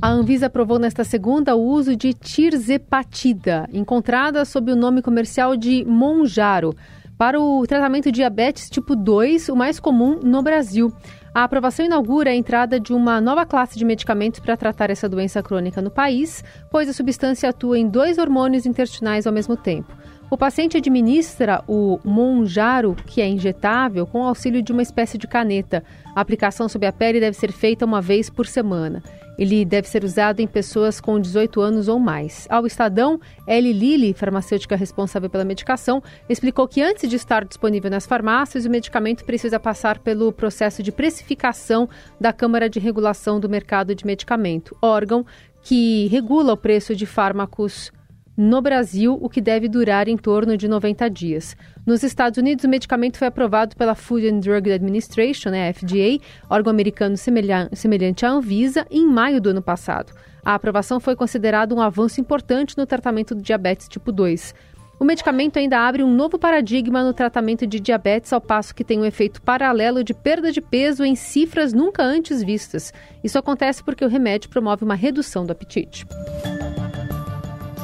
A 0.00 0.10
Anvisa 0.10 0.46
aprovou 0.46 0.78
nesta 0.78 1.02
segunda 1.02 1.56
o 1.56 1.60
uso 1.60 1.96
de 1.96 2.14
tirzepatida, 2.14 3.68
encontrada 3.72 4.44
sob 4.44 4.70
o 4.70 4.76
nome 4.76 5.02
comercial 5.02 5.56
de 5.56 5.84
Monjaro 5.84 6.72
para 7.18 7.40
o 7.40 7.66
tratamento 7.66 8.04
de 8.04 8.12
diabetes 8.12 8.70
tipo 8.70 8.94
2, 8.94 9.48
o 9.48 9.56
mais 9.56 9.80
comum 9.80 10.20
no 10.22 10.40
Brasil. 10.40 10.92
A 11.34 11.42
aprovação 11.42 11.84
inaugura 11.84 12.30
a 12.30 12.34
entrada 12.34 12.78
de 12.78 12.92
uma 12.92 13.20
nova 13.20 13.44
classe 13.44 13.76
de 13.76 13.84
medicamentos 13.84 14.38
para 14.38 14.56
tratar 14.56 14.88
essa 14.88 15.08
doença 15.08 15.42
crônica 15.42 15.82
no 15.82 15.90
país, 15.90 16.44
pois 16.70 16.88
a 16.88 16.92
substância 16.92 17.48
atua 17.48 17.76
em 17.76 17.88
dois 17.88 18.18
hormônios 18.18 18.66
intestinais 18.66 19.26
ao 19.26 19.32
mesmo 19.32 19.56
tempo. 19.56 19.92
O 20.30 20.38
paciente 20.38 20.76
administra 20.76 21.64
o 21.66 21.98
Monjaro, 22.04 22.94
que 22.94 23.20
é 23.20 23.26
injetável, 23.26 24.06
com 24.06 24.22
auxílio 24.22 24.62
de 24.62 24.70
uma 24.70 24.82
espécie 24.82 25.18
de 25.18 25.26
caneta. 25.26 25.82
A 26.14 26.20
aplicação 26.20 26.68
sob 26.68 26.86
a 26.86 26.92
pele 26.92 27.18
deve 27.18 27.36
ser 27.36 27.50
feita 27.50 27.84
uma 27.84 28.00
vez 28.00 28.30
por 28.30 28.46
semana. 28.46 29.02
Ele 29.38 29.64
deve 29.64 29.88
ser 29.88 30.04
usado 30.04 30.40
em 30.40 30.46
pessoas 30.46 31.00
com 31.00 31.20
18 31.20 31.60
anos 31.60 31.88
ou 31.88 31.98
mais. 31.98 32.46
Ao 32.50 32.66
Estadão, 32.66 33.20
Ellie 33.46 33.72
Lilly, 33.72 34.12
farmacêutica 34.12 34.74
responsável 34.74 35.30
pela 35.30 35.44
medicação, 35.44 36.02
explicou 36.28 36.66
que 36.66 36.82
antes 36.82 37.08
de 37.08 37.16
estar 37.16 37.44
disponível 37.44 37.90
nas 37.90 38.06
farmácias, 38.06 38.64
o 38.64 38.70
medicamento 38.70 39.24
precisa 39.24 39.60
passar 39.60 39.98
pelo 40.00 40.32
processo 40.32 40.82
de 40.82 40.90
precificação 40.90 41.88
da 42.20 42.32
Câmara 42.32 42.68
de 42.68 42.80
Regulação 42.80 43.38
do 43.38 43.48
Mercado 43.48 43.94
de 43.94 44.04
Medicamento, 44.04 44.76
órgão 44.82 45.24
que 45.62 46.06
regula 46.08 46.54
o 46.54 46.56
preço 46.56 46.96
de 46.96 47.06
fármacos 47.06 47.92
no 48.38 48.62
Brasil, 48.62 49.18
o 49.20 49.28
que 49.28 49.40
deve 49.40 49.68
durar 49.68 50.06
em 50.06 50.16
torno 50.16 50.56
de 50.56 50.68
90 50.68 51.10
dias. 51.10 51.56
Nos 51.84 52.04
Estados 52.04 52.38
Unidos, 52.38 52.64
o 52.64 52.68
medicamento 52.68 53.18
foi 53.18 53.26
aprovado 53.26 53.74
pela 53.74 53.96
Food 53.96 54.28
and 54.28 54.38
Drug 54.38 54.70
Administration, 54.70 55.50
né, 55.50 55.72
FDA, 55.72 56.24
órgão 56.48 56.70
americano 56.70 57.16
semelhante 57.16 58.24
à 58.24 58.30
Anvisa, 58.30 58.86
em 58.92 59.04
maio 59.04 59.40
do 59.40 59.50
ano 59.50 59.60
passado. 59.60 60.12
A 60.44 60.54
aprovação 60.54 61.00
foi 61.00 61.16
considerada 61.16 61.74
um 61.74 61.80
avanço 61.80 62.20
importante 62.20 62.78
no 62.78 62.86
tratamento 62.86 63.34
do 63.34 63.42
diabetes 63.42 63.88
tipo 63.88 64.12
2. 64.12 64.54
O 65.00 65.04
medicamento 65.04 65.58
ainda 65.58 65.80
abre 65.80 66.04
um 66.04 66.14
novo 66.14 66.38
paradigma 66.38 67.02
no 67.02 67.12
tratamento 67.12 67.66
de 67.66 67.80
diabetes, 67.80 68.32
ao 68.32 68.40
passo 68.40 68.72
que 68.72 68.84
tem 68.84 69.00
um 69.00 69.04
efeito 69.04 69.42
paralelo 69.42 70.04
de 70.04 70.14
perda 70.14 70.52
de 70.52 70.60
peso 70.60 71.04
em 71.04 71.16
cifras 71.16 71.72
nunca 71.72 72.04
antes 72.04 72.40
vistas. 72.40 72.92
Isso 73.22 73.36
acontece 73.36 73.82
porque 73.82 74.04
o 74.04 74.08
remédio 74.08 74.48
promove 74.48 74.84
uma 74.84 74.94
redução 74.94 75.44
do 75.44 75.50
apetite. 75.50 76.06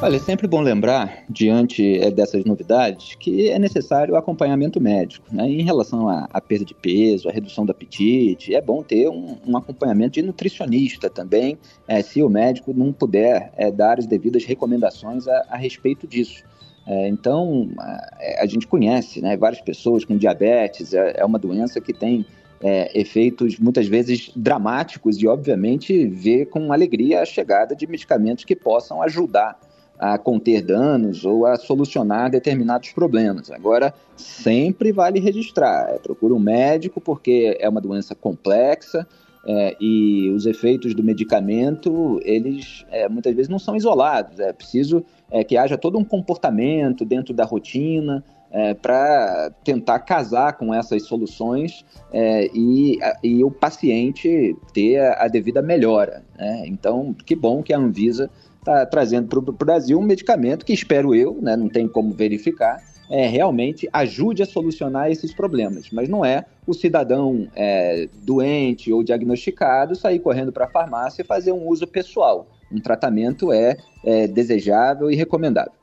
Olha, 0.05 0.17
é 0.17 0.19
sempre 0.19 0.47
bom 0.47 0.61
lembrar, 0.61 1.23
diante 1.27 1.97
é, 1.97 2.11
dessas 2.11 2.45
novidades, 2.45 3.15
que 3.15 3.49
é 3.49 3.57
necessário 3.57 4.15
acompanhamento 4.15 4.79
médico. 4.79 5.25
Né? 5.31 5.49
Em 5.49 5.63
relação 5.63 6.07
à, 6.07 6.29
à, 6.31 6.39
perda 6.39 6.63
de 6.63 6.75
peso, 6.75 7.27
à 7.27 7.31
redução 7.31 7.65
do 7.65 7.71
apetite, 7.71 8.53
é 8.53 8.61
bom 8.61 8.83
ter 8.83 9.09
um, 9.09 9.35
um 9.47 9.57
acompanhamento 9.57 10.11
de 10.11 10.21
nutricionista 10.21 11.09
também, 11.09 11.57
é, 11.87 12.03
se 12.03 12.21
o 12.21 12.29
médico 12.29 12.71
não 12.71 12.93
puder 12.93 13.51
é, 13.57 13.71
dar 13.71 13.97
as 13.97 14.05
devidas 14.05 14.45
recomendações 14.45 15.27
a, 15.27 15.43
a 15.49 15.57
respeito 15.57 16.05
disso. 16.05 16.43
É, 16.85 17.07
então, 17.07 17.67
a, 17.79 18.43
a, 18.43 18.45
gente 18.45 18.67
conhece 18.67 19.19
né, 19.21 19.35
várias 19.35 19.59
pessoas 19.59 20.05
com 20.05 20.15
diabetes, 20.15 20.93
é, 20.93 21.15
é 21.17 21.25
uma 21.25 21.39
doença 21.39 21.81
que 21.81 21.91
tem 21.91 22.23
é, 22.61 22.91
efeitos 22.93 23.57
muitas 23.57 23.87
vezes 23.87 24.31
dramáticos 24.35 25.17
e, 25.17 25.27
obviamente, 25.27 26.05
ver 26.05 26.45
com 26.45 26.71
alegria 26.71 27.23
a 27.23 27.25
chegada 27.25 27.75
de 27.75 27.87
medicamentos 27.87 28.43
que 28.43 28.55
possam 28.55 29.01
ajudar 29.01 29.64
a 29.97 30.17
conter 30.17 30.61
danos 30.61 31.25
ou 31.25 31.45
a 31.45 31.55
solucionar 31.57 32.29
determinados 32.29 32.91
problemas. 32.91 33.49
Agora, 33.51 33.93
sempre 34.15 34.91
vale 34.91 35.19
registrar. 35.19 35.89
É, 35.89 35.97
procura 35.97 36.33
um 36.33 36.39
médico 36.39 36.99
porque 36.99 37.57
é 37.59 37.67
uma 37.67 37.81
doença 37.81 38.13
complexa 38.13 39.07
é, 39.47 39.75
e 39.79 40.29
os 40.31 40.45
efeitos 40.45 40.95
do 40.95 41.03
medicamento, 41.03 42.19
eles 42.23 42.83
é, 42.89 43.07
muitas 43.07 43.33
vezes 43.35 43.49
não 43.49 43.59
são 43.59 43.75
isolados. 43.75 44.39
É 44.39 44.51
preciso 44.51 45.05
é, 45.29 45.43
que 45.43 45.55
haja 45.55 45.77
todo 45.77 45.97
um 45.97 46.03
comportamento 46.03 47.05
dentro 47.05 47.33
da 47.33 47.45
rotina 47.45 48.23
é, 48.51 48.73
para 48.73 49.51
tentar 49.63 49.99
casar 49.99 50.53
com 50.53 50.73
essas 50.73 51.03
soluções 51.03 51.85
é, 52.11 52.49
e, 52.53 52.97
e, 53.23 53.43
o 53.43 53.51
paciente 53.51 54.55
ter 54.73 54.97
a, 54.97 55.25
a 55.25 55.27
devida 55.27 55.61
melhora. 55.61 56.23
Né? 56.37 56.63
Então, 56.65 57.13
que 57.13 57.35
bom 57.35 57.61
que 57.61 57.73
a 57.73 57.77
Anvisa 57.77 58.29
está 58.65 58.85
trazendo 58.85 59.27
para 59.27 59.39
o 59.39 59.41
Brasil 59.53 59.99
um 59.99 60.03
medicamento 60.03 60.65
que, 60.65 60.73
espero 60.73 61.13
eu, 61.13 61.37
né, 61.39 61.55
não 61.55 61.69
tem 61.69 61.87
como 61.87 62.11
verificar, 62.13 62.81
é, 63.09 63.27
realmente 63.27 63.87
ajude 63.93 64.41
a 64.41 64.45
solucionar 64.47 65.11
esses 65.11 65.31
problemas. 65.31 65.89
Mas 65.91 66.09
não 66.09 66.25
é 66.25 66.45
o 66.65 66.73
cidadão 66.73 67.47
é, 67.55 68.09
doente 68.23 68.91
ou 68.91 69.03
diagnosticado 69.03 69.95
sair 69.95 70.19
correndo 70.19 70.51
para 70.51 70.65
a 70.65 70.69
farmácia 70.69 71.21
e 71.21 71.25
fazer 71.25 71.51
um 71.51 71.67
uso 71.67 71.85
pessoal. 71.85 72.47
Um 72.71 72.81
tratamento 72.81 73.53
é, 73.53 73.77
é 74.03 74.27
desejável 74.27 75.11
e 75.11 75.15
recomendável. 75.15 75.73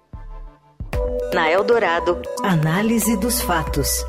Na 1.33 1.51
Eldorado, 1.51 2.21
análise 2.43 3.17
dos 3.17 3.41
fatos. 3.41 4.05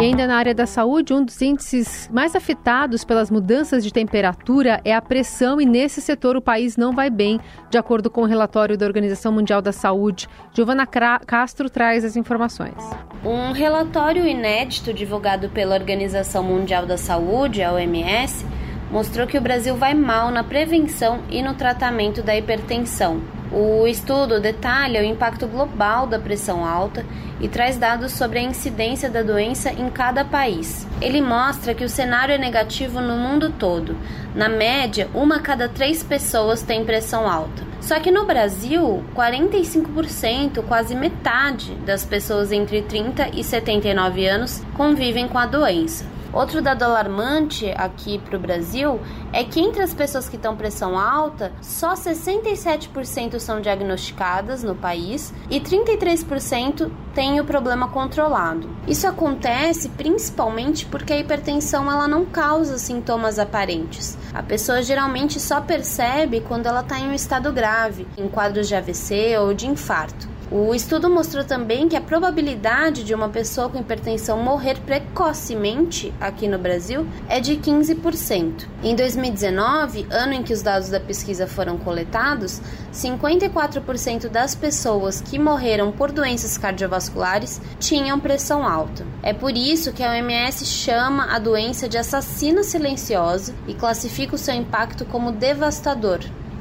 E 0.00 0.04
ainda 0.04 0.26
na 0.26 0.36
área 0.36 0.54
da 0.54 0.64
saúde, 0.64 1.12
um 1.12 1.22
dos 1.22 1.42
índices 1.42 2.08
mais 2.10 2.34
afetados 2.34 3.04
pelas 3.04 3.30
mudanças 3.30 3.84
de 3.84 3.92
temperatura 3.92 4.80
é 4.82 4.94
a 4.94 5.02
pressão, 5.02 5.60
e 5.60 5.66
nesse 5.66 6.00
setor 6.00 6.38
o 6.38 6.40
país 6.40 6.74
não 6.74 6.94
vai 6.94 7.10
bem, 7.10 7.38
de 7.68 7.76
acordo 7.76 8.08
com 8.08 8.22
o 8.22 8.24
relatório 8.24 8.78
da 8.78 8.86
Organização 8.86 9.30
Mundial 9.30 9.60
da 9.60 9.72
Saúde. 9.72 10.26
Giovana 10.54 10.86
Castro 10.86 11.68
traz 11.68 12.02
as 12.02 12.16
informações. 12.16 12.76
Um 13.22 13.52
relatório 13.52 14.26
inédito 14.26 14.94
divulgado 14.94 15.50
pela 15.50 15.74
Organização 15.74 16.42
Mundial 16.42 16.86
da 16.86 16.96
Saúde, 16.96 17.62
a 17.62 17.70
OMS, 17.70 18.46
mostrou 18.90 19.26
que 19.26 19.36
o 19.36 19.42
Brasil 19.42 19.76
vai 19.76 19.92
mal 19.92 20.30
na 20.30 20.42
prevenção 20.42 21.20
e 21.28 21.42
no 21.42 21.52
tratamento 21.52 22.22
da 22.22 22.34
hipertensão. 22.34 23.20
O 23.52 23.84
estudo 23.84 24.38
detalha 24.38 25.00
o 25.00 25.04
impacto 25.04 25.48
global 25.48 26.06
da 26.06 26.20
pressão 26.20 26.64
alta 26.64 27.04
e 27.40 27.48
traz 27.48 27.76
dados 27.76 28.12
sobre 28.12 28.38
a 28.38 28.42
incidência 28.42 29.10
da 29.10 29.22
doença 29.22 29.72
em 29.72 29.90
cada 29.90 30.24
país. 30.24 30.86
Ele 31.00 31.20
mostra 31.20 31.74
que 31.74 31.82
o 31.84 31.88
cenário 31.88 32.32
é 32.32 32.38
negativo 32.38 33.00
no 33.00 33.16
mundo 33.16 33.52
todo. 33.58 33.96
Na 34.36 34.48
média, 34.48 35.08
uma 35.12 35.36
a 35.36 35.40
cada 35.40 35.68
três 35.68 36.00
pessoas 36.00 36.62
tem 36.62 36.84
pressão 36.84 37.28
alta. 37.28 37.64
Só 37.80 37.98
que 37.98 38.12
no 38.12 38.24
Brasil, 38.24 39.02
45%, 39.16 40.62
quase 40.68 40.94
metade 40.94 41.74
das 41.86 42.04
pessoas 42.04 42.52
entre 42.52 42.82
30 42.82 43.30
e 43.34 43.42
79 43.42 44.28
anos 44.28 44.62
convivem 44.76 45.26
com 45.26 45.38
a 45.38 45.46
doença. 45.46 46.04
Outro 46.32 46.62
dado 46.62 46.84
alarmante 46.84 47.72
aqui 47.76 48.18
para 48.18 48.36
o 48.36 48.40
Brasil 48.40 49.00
é 49.32 49.42
que 49.42 49.60
entre 49.60 49.82
as 49.82 49.92
pessoas 49.92 50.28
que 50.28 50.36
estão 50.36 50.56
pressão 50.56 50.96
alta, 50.96 51.52
só 51.60 51.94
67% 51.94 53.40
são 53.40 53.60
diagnosticadas 53.60 54.62
no 54.62 54.76
país 54.76 55.34
e 55.50 55.60
33% 55.60 56.90
têm 57.12 57.40
o 57.40 57.44
problema 57.44 57.88
controlado. 57.88 58.70
Isso 58.86 59.08
acontece 59.08 59.88
principalmente 59.88 60.86
porque 60.86 61.12
a 61.12 61.18
hipertensão 61.18 61.90
ela 61.90 62.06
não 62.06 62.24
causa 62.24 62.78
sintomas 62.78 63.38
aparentes. 63.38 64.16
A 64.32 64.42
pessoa 64.42 64.82
geralmente 64.82 65.40
só 65.40 65.60
percebe 65.60 66.40
quando 66.40 66.66
ela 66.66 66.80
está 66.80 66.98
em 67.00 67.08
um 67.08 67.14
estado 67.14 67.52
grave, 67.52 68.06
em 68.16 68.28
quadros 68.28 68.68
de 68.68 68.76
AVC 68.76 69.36
ou 69.38 69.52
de 69.52 69.66
infarto. 69.66 70.29
O 70.52 70.74
estudo 70.74 71.08
mostrou 71.08 71.44
também 71.44 71.88
que 71.88 71.94
a 71.94 72.00
probabilidade 72.00 73.04
de 73.04 73.14
uma 73.14 73.28
pessoa 73.28 73.68
com 73.68 73.78
hipertensão 73.78 74.42
morrer 74.42 74.80
precocemente 74.80 76.12
aqui 76.20 76.48
no 76.48 76.58
Brasil 76.58 77.06
é 77.28 77.38
de 77.38 77.56
15%. 77.56 78.66
Em 78.82 78.96
2019, 78.96 80.08
ano 80.10 80.32
em 80.32 80.42
que 80.42 80.52
os 80.52 80.60
dados 80.60 80.88
da 80.88 80.98
pesquisa 80.98 81.46
foram 81.46 81.78
coletados, 81.78 82.60
54% 82.92 84.28
das 84.28 84.56
pessoas 84.56 85.20
que 85.20 85.38
morreram 85.38 85.92
por 85.92 86.10
doenças 86.10 86.58
cardiovasculares 86.58 87.60
tinham 87.78 88.18
pressão 88.18 88.66
alta. 88.66 89.06
É 89.22 89.32
por 89.32 89.56
isso 89.56 89.92
que 89.92 90.02
a 90.02 90.10
OMS 90.10 90.66
chama 90.66 91.32
a 91.32 91.38
doença 91.38 91.88
de 91.88 91.96
assassino 91.96 92.64
silencioso 92.64 93.54
e 93.68 93.74
classifica 93.74 94.34
o 94.34 94.38
seu 94.38 94.54
impacto 94.54 95.04
como 95.04 95.30
devastador. 95.30 96.18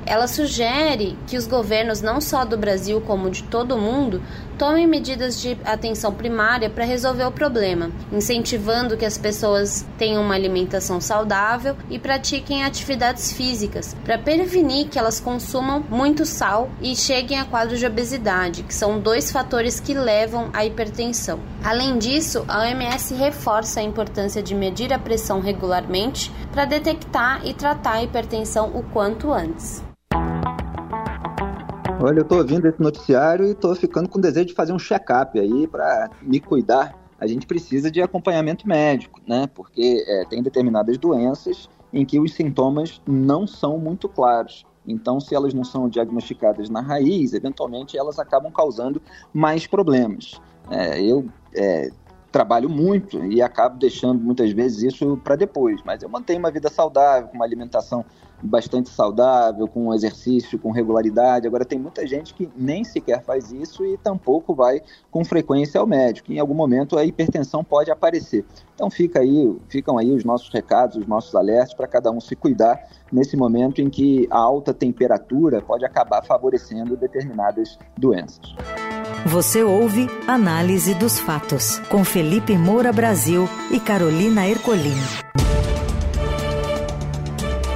Ela 0.10 0.26
sugere 0.26 1.16
que 1.28 1.38
os 1.38 1.46
governos, 1.46 2.02
não 2.02 2.20
só 2.20 2.44
do 2.44 2.58
Brasil 2.58 3.00
como 3.00 3.30
de 3.30 3.44
todo 3.44 3.76
o 3.76 3.78
mundo, 3.80 4.20
tomem 4.58 4.88
medidas 4.88 5.40
de 5.40 5.56
atenção 5.64 6.12
primária 6.12 6.68
para 6.68 6.84
resolver 6.84 7.26
o 7.26 7.32
problema, 7.32 7.92
incentivando 8.12 8.98
que 8.98 9.06
as 9.06 9.20
pessoas 9.20 9.86
tenham 10.00 10.24
uma 10.24 10.34
alimentação 10.34 11.00
saudável 11.00 11.78
e 11.92 12.00
pratiquem 12.00 12.64
atividades 12.64 13.32
físicas, 13.32 13.96
para 14.04 14.18
prevenir 14.18 14.88
que 14.88 14.98
elas 14.98 15.20
consumam 15.20 15.86
muito 15.88 16.26
sal 16.26 16.72
e 16.82 16.96
cheguem 16.96 17.40
a 17.40 17.46
quadros 17.46 17.78
de 17.78 17.86
obesidade, 17.86 18.64
que 18.64 18.74
são 18.74 19.00
dois 19.00 19.32
fatores 19.32 19.80
que 19.80 19.94
levam 19.94 20.50
à 20.54 20.66
hipertensão. 20.66 21.40
Além 21.64 22.00
disso, 22.00 22.44
a 22.48 22.62
OMS 22.62 23.14
reforça 23.14 23.80
a 23.80 23.84
importância 23.84 24.42
de 24.42 24.56
medir 24.56 24.92
a 24.92 24.98
pressão 24.98 25.40
regularmente 25.40 26.32
para 26.52 26.66
detectar 26.66 27.46
e 27.46 27.54
tratar 27.54 27.98
a 27.98 28.04
hipertensão 28.04 28.72
o 28.74 28.82
quanto 28.82 29.32
antes. 29.32 29.88
Olha, 32.02 32.20
eu 32.20 32.24
tô 32.24 32.38
ouvindo 32.38 32.66
esse 32.66 32.82
noticiário 32.82 33.46
e 33.46 33.54
tô 33.54 33.76
ficando 33.76 34.08
com 34.08 34.22
desejo 34.22 34.46
de 34.46 34.54
fazer 34.54 34.72
um 34.72 34.80
check-up 34.80 35.38
aí 35.38 35.68
para 35.68 36.10
me 36.22 36.40
cuidar. 36.40 36.98
A 37.20 37.28
gente 37.28 37.46
precisa 37.46 37.92
de 37.92 38.02
acompanhamento 38.02 38.66
médico, 38.66 39.20
né? 39.28 39.48
Porque 39.54 40.06
é, 40.08 40.24
tem 40.30 40.42
determinadas 40.42 40.98
doenças 40.98 41.70
em 41.92 42.06
que 42.06 42.18
os 42.18 42.34
sintomas 42.34 43.02
não 43.06 43.46
são 43.46 43.78
muito 43.78 44.08
claros. 44.08 44.66
Então, 44.88 45.20
se 45.20 45.36
elas 45.36 45.54
não 45.54 45.66
são 45.66 45.90
diagnosticadas 45.90 46.70
na 46.70 46.80
raiz, 46.80 47.34
eventualmente 47.34 47.98
elas 47.98 48.18
acabam 48.18 48.50
causando 48.50 49.02
mais 49.34 49.68
problemas. 49.68 50.40
É, 50.72 51.02
eu 51.02 51.26
é, 51.54 51.90
trabalho 52.32 52.70
muito 52.70 53.24
e 53.26 53.42
acabo 53.42 53.78
deixando 53.78 54.20
muitas 54.20 54.52
vezes 54.52 54.84
isso 54.84 55.18
para 55.24 55.36
depois, 55.36 55.82
mas 55.84 56.04
eu 56.04 56.10
mantenho 56.10 56.40
uma 56.40 56.52
vida 56.52 56.70
saudável, 56.70 57.28
com 57.30 57.36
uma 57.36 57.46
alimentação 57.46 58.06
bastante 58.42 58.90
saudável, 58.90 59.68
com 59.68 59.94
exercício, 59.94 60.58
com 60.58 60.72
regularidade. 60.72 61.48
Agora, 61.48 61.66
tem 61.66 61.78
muita 61.78 62.06
gente 62.08 62.34
que 62.34 62.50
nem 62.56 62.84
sequer 62.84 63.22
faz 63.22 63.52
isso 63.52 63.86
e 63.86 63.98
tampouco 63.98 64.54
vai 64.54 64.82
com 65.12 65.24
frequência 65.26 65.80
ao 65.80 65.88
médico. 65.88 66.32
Em 66.32 66.40
algum 66.40 66.54
momento, 66.54 66.98
a 66.98 67.06
hipertensão 67.06 67.64
pode 67.64 67.92
aparecer. 67.92 68.46
Então, 68.76 68.90
fica 68.90 69.20
aí, 69.20 69.58
ficam 69.68 69.98
aí 69.98 70.12
os 70.12 70.24
nossos 70.24 70.50
recados, 70.50 70.98
os 70.98 71.08
nossos 71.08 71.36
alertas 71.36 71.74
para 71.74 71.88
cada 71.88 72.12
um 72.12 72.20
se 72.20 72.36
cuidar 72.36 72.80
nesse 73.12 73.36
momento 73.36 73.82
em 73.82 73.90
que 73.90 74.28
a 74.30 74.38
alta 74.38 74.74
temperatura 74.74 75.62
pode 75.62 75.84
acabar 75.86 76.24
favorecendo 76.24 76.96
determinadas 76.96 77.78
doenças. 77.98 78.56
Você 79.26 79.62
ouve 79.64 80.08
Análise 80.26 80.96
dos 80.96 81.20
Fatos, 81.20 81.78
com 81.90 82.04
Felipe 82.06 82.58
Moura 82.58 82.92
Brasil 82.92 83.50
e 83.70 83.80
Carolina 83.80 84.48
Ercolim. 84.48 84.96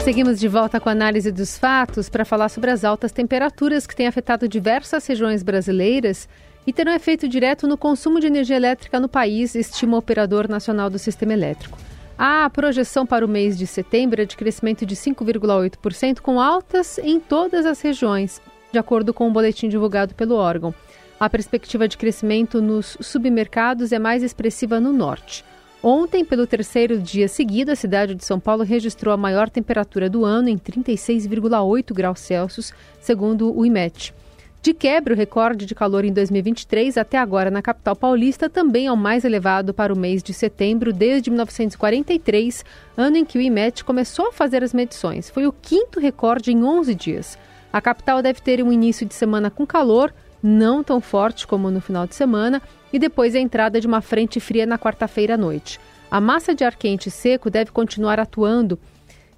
Seguimos 0.03 0.39
de 0.39 0.47
volta 0.47 0.79
com 0.79 0.89
a 0.89 0.93
análise 0.93 1.31
dos 1.31 1.57
fatos 1.57 2.09
para 2.09 2.25
falar 2.25 2.50
sobre 2.50 2.71
as 2.71 2.83
altas 2.83 3.12
temperaturas 3.12 3.85
que 3.85 3.95
têm 3.95 4.07
afetado 4.07 4.47
diversas 4.47 5.05
regiões 5.05 5.43
brasileiras 5.43 6.29
e 6.65 6.71
terão 6.71 6.93
efeito 6.93 7.27
direto 7.27 7.67
no 7.67 7.77
consumo 7.77 8.19
de 8.19 8.27
energia 8.27 8.55
elétrica 8.55 9.00
no 9.00 9.09
país, 9.09 9.53
estima 9.53 9.95
o 9.95 10.00
Operador 10.00 10.47
Nacional 10.47 10.89
do 10.89 10.97
Sistema 10.97 11.33
Elétrico. 11.33 11.77
A 12.17 12.50
projeção 12.50 13.05
para 13.05 13.25
o 13.25 13.29
mês 13.29 13.57
de 13.57 13.67
setembro 13.67 14.21
é 14.21 14.25
de 14.25 14.38
crescimento 14.38 14.85
de 14.85 14.95
5,8%, 14.95 16.21
com 16.21 16.39
altas 16.39 16.97
em 17.00 17.19
todas 17.19 17.65
as 17.65 17.81
regiões, 17.81 18.41
de 18.71 18.79
acordo 18.79 19.13
com 19.13 19.25
o 19.25 19.27
um 19.27 19.33
boletim 19.33 19.67
divulgado 19.67 20.15
pelo 20.15 20.35
órgão. 20.35 20.73
A 21.20 21.29
perspectiva 21.29 21.88
de 21.88 21.98
crescimento 21.98 22.62
nos 22.62 22.98
submercados 23.00 23.91
é 23.91 24.00
mais 24.00 24.24
expressiva 24.24 24.79
no 24.79 24.91
norte. 24.91 25.46
Ontem, 25.82 26.24
pelo 26.24 26.48
terceiro 26.48 26.98
dia 26.98 27.27
seguido, 27.27 27.72
a 27.72 27.75
cidade 27.75 28.15
de 28.15 28.24
São 28.24 28.39
Paulo 28.39 28.63
registrou 28.63 29.13
a 29.13 29.17
maior 29.17 29.50
temperatura 29.50 30.10
do 30.10 30.24
ano 30.24 30.48
em 30.48 30.58
36,8 30.58 31.93
graus 31.93 32.22
Celsius, 32.22 32.74
segundo 33.01 33.53
o 33.53 33.65
IMET. 33.65 34.13
De 34.62 34.74
quebra, 34.74 35.13
o 35.13 35.17
recorde 35.17 35.65
de 35.65 35.75
calor 35.75 36.05
em 36.05 36.13
2023 36.13 36.98
até 36.98 37.17
agora 37.17 37.51
na 37.51 37.62
capital 37.62 37.98
paulista 37.98 38.50
também 38.50 38.88
é 38.88 38.91
o 38.93 38.96
mais 38.96 39.25
elevado 39.25 39.74
para 39.74 39.93
o 39.93 39.98
mês 39.98 40.24
de 40.24 40.34
setembro 40.34 40.93
desde 40.93 41.29
1943, 41.29 42.63
ano 42.96 43.17
em 43.17 43.25
que 43.25 43.38
o 43.38 43.41
IMET 43.41 43.84
começou 43.84 44.29
a 44.29 44.32
fazer 44.32 44.63
as 44.63 44.74
medições. 44.74 45.29
Foi 45.29 45.46
o 45.46 45.51
quinto 45.51 46.00
recorde 46.00 46.53
em 46.53 46.63
11 46.63 46.96
dias. 46.96 47.38
A 47.74 47.82
capital 47.82 48.22
deve 48.22 48.39
ter 48.39 48.63
um 48.63 48.72
início 48.72 49.05
de 49.05 49.13
semana 49.13 49.51
com 49.51 49.67
calor, 49.67 50.13
não 50.43 50.83
tão 50.83 51.00
forte 51.00 51.47
como 51.47 51.71
no 51.71 51.79
final 51.79 52.05
de 52.05 52.13
semana, 52.13 52.62
e 52.91 53.00
depois 53.00 53.33
a 53.33 53.39
entrada 53.39 53.79
de 53.79 53.88
uma 53.88 54.01
frente 54.01 54.39
fria 54.41 54.65
na 54.65 54.77
quarta-feira 54.77 55.35
à 55.35 55.38
noite. 55.38 55.79
A 56.12 56.19
massa 56.19 56.53
de 56.53 56.63
ar 56.63 56.75
quente 56.75 57.09
seco 57.09 57.50
deve 57.50 57.71
continuar 57.71 58.19
atuando 58.19 58.77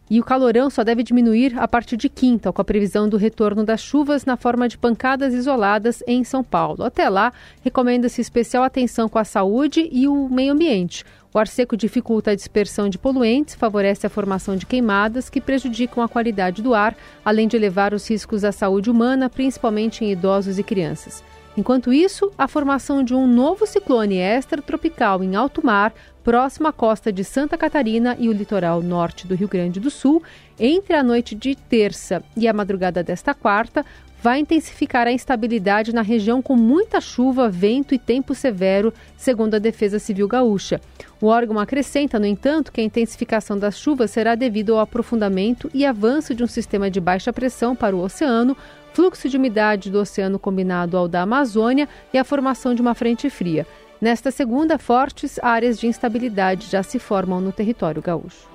e 0.10 0.20
o 0.20 0.24
calorão 0.24 0.70
só 0.70 0.84
deve 0.84 1.04
diminuir 1.04 1.58
a 1.58 1.68
partir 1.68 1.98
de 1.98 2.10
quinta, 2.10 2.52
com 2.52 2.62
a 2.62 2.66
previsão 2.66 3.10
do 3.10 3.18
retorno 3.18 3.64
das 3.64 3.82
chuvas 3.82 4.26
na 4.26 4.38
forma 4.38 4.68
de 4.68 4.78
pancadas 4.78 5.34
isoladas 5.34 6.04
em 6.06 6.24
São 6.24 6.44
Paulo. 6.44 6.84
Até 6.84 7.10
lá, 7.10 7.34
recomenda-se 7.64 8.22
especial 8.22 8.64
atenção 8.64 9.10
com 9.10 9.18
a 9.18 9.24
saúde 9.24 9.90
e 9.92 10.08
o 10.08 10.30
meio 10.30 10.54
ambiente. 10.54 11.04
O 11.36 11.38
ar 11.38 11.50
seco 11.50 11.76
dificulta 11.76 12.32
a 12.32 12.36
dispersão 12.36 12.88
de 12.88 12.98
poluentes, 12.98 13.56
favorece 13.56 14.08
a 14.08 14.10
formação 14.10 14.56
de 14.56 14.66
queimadas 14.66 15.30
que 15.30 15.42
prejudicam 15.42 16.02
a 16.02 16.08
qualidade 16.08 16.62
do 16.62 16.74
ar, 16.74 16.96
além 17.26 17.46
de 17.46 17.58
elevar 17.58 17.94
os 17.94 18.10
riscos 18.10 18.46
à 18.46 18.54
saúde 18.54 18.90
humana, 18.90 19.30
principalmente 19.30 20.06
em 20.06 20.14
idosos 20.14 20.58
e 20.58 20.64
crianças. 20.64 21.22
Enquanto 21.58 21.92
isso, 21.92 22.32
a 22.38 22.48
formação 22.48 23.04
de 23.04 23.14
um 23.14 23.28
novo 23.28 23.66
ciclone 23.66 24.16
extratropical 24.16 25.22
em 25.22 25.36
alto 25.36 25.66
mar 25.66 25.94
próximo 26.24 26.68
à 26.68 26.74
costa 26.74 27.12
de 27.12 27.24
Santa 27.24 27.58
Catarina 27.58 28.16
e 28.18 28.30
o 28.30 28.34
litoral 28.34 28.82
norte 28.82 29.28
do 29.28 29.36
Rio 29.36 29.48
Grande 29.48 29.80
do 29.80 29.92
Sul, 29.92 30.24
entre 30.58 30.96
a 30.96 31.04
noite 31.04 31.36
de 31.36 31.54
terça 31.54 32.24
e 32.36 32.48
a 32.48 32.54
madrugada 32.54 33.04
desta 33.04 33.34
quarta, 33.34 33.86
vai 34.26 34.40
intensificar 34.40 35.06
a 35.06 35.12
instabilidade 35.12 35.94
na 35.94 36.02
região 36.02 36.42
com 36.42 36.56
muita 36.56 37.00
chuva, 37.00 37.48
vento 37.48 37.94
e 37.94 38.00
tempo 38.00 38.34
severo, 38.34 38.92
segundo 39.16 39.54
a 39.54 39.60
Defesa 39.60 40.00
Civil 40.00 40.28
Gaúcha. 40.28 40.82
O 41.22 41.28
órgão 41.28 41.60
acrescenta, 41.60 42.18
no 42.18 42.26
entanto, 42.26 42.72
que 42.72 42.82
a 42.82 42.84
intensificação 42.84 43.56
das 43.56 43.78
chuvas 43.78 44.10
será 44.10 44.34
devido 44.34 44.74
ao 44.74 44.80
aprofundamento 44.80 45.70
e 45.76 45.86
avanço 45.86 46.34
de 46.34 46.44
um 46.44 46.48
sistema 46.48 46.90
de 46.90 47.00
baixa 47.00 47.32
pressão 47.32 47.76
para 47.76 47.96
o 47.96 48.02
oceano, 48.02 48.58
fluxo 48.96 49.30
de 49.30 49.38
umidade 49.38 49.92
do 49.92 50.00
oceano 50.00 50.40
combinado 50.40 50.98
ao 50.98 51.08
da 51.08 51.22
Amazônia 51.22 51.88
e 52.12 52.18
a 52.18 52.24
formação 52.24 52.74
de 52.74 52.82
uma 52.82 52.96
frente 52.96 53.30
fria. 53.30 53.68
Nesta 54.02 54.32
segunda, 54.32 54.80
fortes 54.80 55.38
áreas 55.44 55.80
de 55.80 55.86
instabilidade 55.86 56.66
já 56.68 56.82
se 56.82 56.98
formam 56.98 57.40
no 57.40 57.52
território 57.52 58.02
gaúcho. 58.02 58.50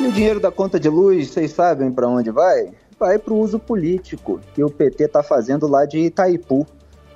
E 0.00 0.06
o 0.06 0.12
dinheiro 0.12 0.38
da 0.38 0.52
conta 0.52 0.78
de 0.78 0.88
luz, 0.88 1.30
vocês 1.30 1.50
sabem 1.50 1.90
para 1.90 2.06
onde 2.06 2.30
vai? 2.30 2.72
Vai 2.98 3.18
para 3.18 3.32
o 3.32 3.38
uso 3.38 3.58
político 3.58 4.40
que 4.54 4.62
o 4.62 4.70
PT 4.70 5.04
está 5.04 5.22
fazendo 5.22 5.66
lá 5.66 5.84
de 5.84 5.98
Itaipu. 5.98 6.66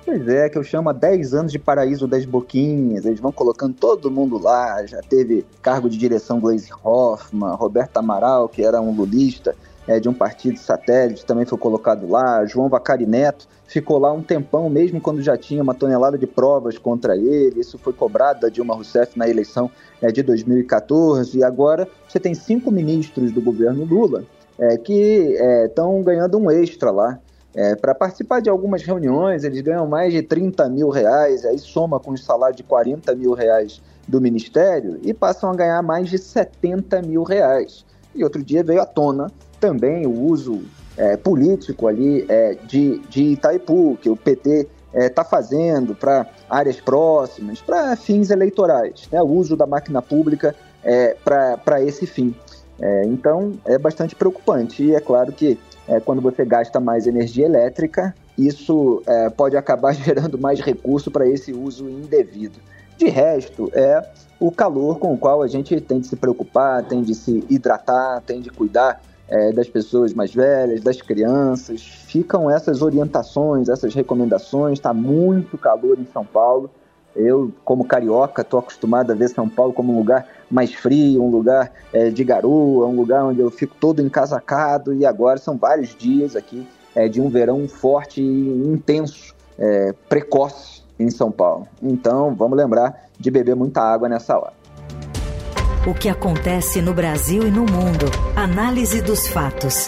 Pois 0.05 0.27
é, 0.27 0.49
que 0.49 0.57
eu 0.57 0.63
chamo 0.63 0.89
há 0.89 0.93
10 0.93 1.33
anos 1.33 1.51
de 1.51 1.59
paraíso 1.59 2.07
das 2.07 2.25
boquinhas. 2.25 3.05
Eles 3.05 3.19
vão 3.19 3.31
colocando 3.31 3.75
todo 3.75 4.09
mundo 4.09 4.37
lá. 4.37 4.85
Já 4.85 5.01
teve 5.01 5.45
cargo 5.61 5.89
de 5.89 5.97
direção 5.97 6.39
Glaze 6.39 6.69
Hoffman, 6.83 7.53
Roberto 7.55 7.97
Amaral, 7.97 8.49
que 8.49 8.63
era 8.63 8.81
um 8.81 8.91
lulista 8.91 9.55
é, 9.89 9.99
de 9.99 10.07
um 10.07 10.13
partido 10.13 10.59
satélite, 10.59 11.25
também 11.25 11.45
foi 11.45 11.57
colocado 11.57 12.07
lá. 12.07 12.45
João 12.45 12.69
Vacari 12.69 13.07
Neto 13.07 13.47
ficou 13.65 13.97
lá 13.97 14.13
um 14.13 14.21
tempão, 14.21 14.69
mesmo 14.69 15.01
quando 15.01 15.21
já 15.21 15.35
tinha 15.35 15.63
uma 15.63 15.73
tonelada 15.73 16.17
de 16.17 16.27
provas 16.27 16.77
contra 16.77 17.17
ele. 17.17 17.59
Isso 17.59 17.77
foi 17.79 17.91
cobrado 17.91 18.41
da 18.41 18.49
Dilma 18.49 18.75
Rousseff 18.75 19.17
na 19.17 19.27
eleição 19.27 19.69
é, 19.99 20.11
de 20.11 20.21
2014. 20.21 21.39
E 21.39 21.43
agora 21.43 21.87
você 22.07 22.19
tem 22.19 22.35
cinco 22.35 22.71
ministros 22.71 23.31
do 23.31 23.41
governo 23.41 23.83
Lula 23.83 24.25
é, 24.59 24.77
que 24.77 25.37
estão 25.65 25.99
é, 25.99 26.03
ganhando 26.03 26.37
um 26.37 26.51
extra 26.51 26.91
lá. 26.91 27.19
É, 27.55 27.75
para 27.75 27.95
participar 27.95 28.41
de 28.41 28.49
algumas 28.49 28.83
reuniões, 28.83 29.43
eles 29.43 29.61
ganham 29.61 29.87
mais 29.87 30.13
de 30.13 30.21
30 30.21 30.69
mil 30.69 30.89
reais, 30.89 31.43
aí 31.45 31.57
soma 31.57 31.99
com 31.99 32.11
o 32.11 32.17
salário 32.17 32.55
de 32.55 32.63
40 32.63 33.15
mil 33.15 33.33
reais 33.33 33.81
do 34.07 34.21
Ministério 34.21 34.99
e 35.01 35.13
passam 35.13 35.51
a 35.51 35.55
ganhar 35.55 35.81
mais 35.81 36.09
de 36.09 36.17
70 36.17 37.01
mil 37.01 37.23
reais. 37.23 37.85
E 38.13 38.23
outro 38.23 38.43
dia 38.43 38.63
veio 38.63 38.81
à 38.81 38.85
tona 38.85 39.31
também 39.59 40.05
o 40.05 40.11
uso 40.11 40.61
é, 40.97 41.15
político 41.15 41.87
ali 41.87 42.25
é, 42.27 42.55
de, 42.67 42.99
de 43.09 43.23
Itaipu, 43.33 43.97
que 44.01 44.09
o 44.09 44.15
PT 44.15 44.67
está 44.93 45.21
é, 45.21 45.25
fazendo 45.25 45.95
para 45.95 46.27
áreas 46.49 46.79
próximas, 46.79 47.61
para 47.61 47.95
fins 47.95 48.29
eleitorais, 48.29 49.07
né? 49.11 49.21
o 49.21 49.27
uso 49.27 49.55
da 49.55 49.65
máquina 49.65 50.01
pública 50.01 50.55
é, 50.83 51.15
para 51.23 51.81
esse 51.81 52.05
fim. 52.05 52.35
É, 52.81 53.05
então 53.05 53.53
é 53.65 53.77
bastante 53.77 54.15
preocupante 54.15 54.83
e 54.83 54.95
é 54.95 54.99
claro 54.99 55.33
que 55.33 55.59
é, 55.87 55.99
quando 55.99 56.21
você 56.21 56.45
gasta 56.45 56.79
mais 56.79 57.07
energia 57.07 57.45
elétrica, 57.45 58.15
isso 58.37 59.03
é, 59.05 59.29
pode 59.29 59.57
acabar 59.57 59.91
gerando 59.95 60.37
mais 60.37 60.59
recurso 60.59 61.11
para 61.11 61.27
esse 61.27 61.51
uso 61.51 61.89
indevido. 61.89 62.59
De 62.97 63.07
resto, 63.07 63.69
é 63.73 64.01
o 64.39 64.51
calor 64.51 64.99
com 64.99 65.13
o 65.13 65.17
qual 65.17 65.41
a 65.41 65.47
gente 65.47 65.79
tem 65.81 65.99
de 65.99 66.07
se 66.07 66.15
preocupar, 66.15 66.83
tem 66.83 67.01
de 67.01 67.15
se 67.15 67.43
hidratar, 67.49 68.21
tem 68.21 68.41
de 68.41 68.49
cuidar 68.49 69.01
é, 69.27 69.51
das 69.51 69.69
pessoas 69.69 70.13
mais 70.13 70.33
velhas, 70.33 70.81
das 70.81 71.01
crianças. 71.01 71.81
Ficam 71.81 72.49
essas 72.49 72.81
orientações, 72.81 73.69
essas 73.69 73.93
recomendações. 73.93 74.79
Está 74.79 74.93
muito 74.93 75.57
calor 75.57 75.97
em 75.99 76.05
São 76.11 76.25
Paulo. 76.25 76.69
Eu, 77.19 77.51
como 77.65 77.85
carioca, 77.85 78.41
estou 78.41 78.59
acostumado 78.59 79.11
a 79.11 79.15
ver 79.15 79.29
São 79.29 79.49
Paulo 79.49 79.73
como 79.73 79.93
um 79.93 79.97
lugar 79.97 80.27
mais 80.49 80.73
frio, 80.73 81.23
um 81.23 81.29
lugar 81.29 81.71
é, 81.91 82.09
de 82.09 82.23
garoa, 82.23 82.87
um 82.87 82.95
lugar 82.95 83.25
onde 83.25 83.39
eu 83.39 83.51
fico 83.51 83.75
todo 83.79 84.01
encasacado. 84.01 84.93
E 84.93 85.05
agora 85.05 85.37
são 85.37 85.57
vários 85.57 85.95
dias 85.95 86.35
aqui 86.35 86.65
é, 86.95 87.07
de 87.07 87.21
um 87.21 87.29
verão 87.29 87.67
forte 87.67 88.21
e 88.21 88.67
intenso, 88.67 89.35
é, 89.57 89.93
precoce 90.07 90.81
em 90.97 91.09
São 91.09 91.31
Paulo. 91.31 91.67
Então, 91.81 92.33
vamos 92.35 92.57
lembrar 92.57 93.09
de 93.19 93.29
beber 93.29 93.55
muita 93.55 93.81
água 93.81 94.09
nessa 94.09 94.37
hora. 94.37 94.53
O 95.87 95.93
que 95.93 96.09
acontece 96.09 96.81
no 96.81 96.93
Brasil 96.93 97.47
e 97.47 97.51
no 97.51 97.61
mundo. 97.61 98.05
Análise 98.35 99.01
dos 99.01 99.27
fatos. 99.27 99.87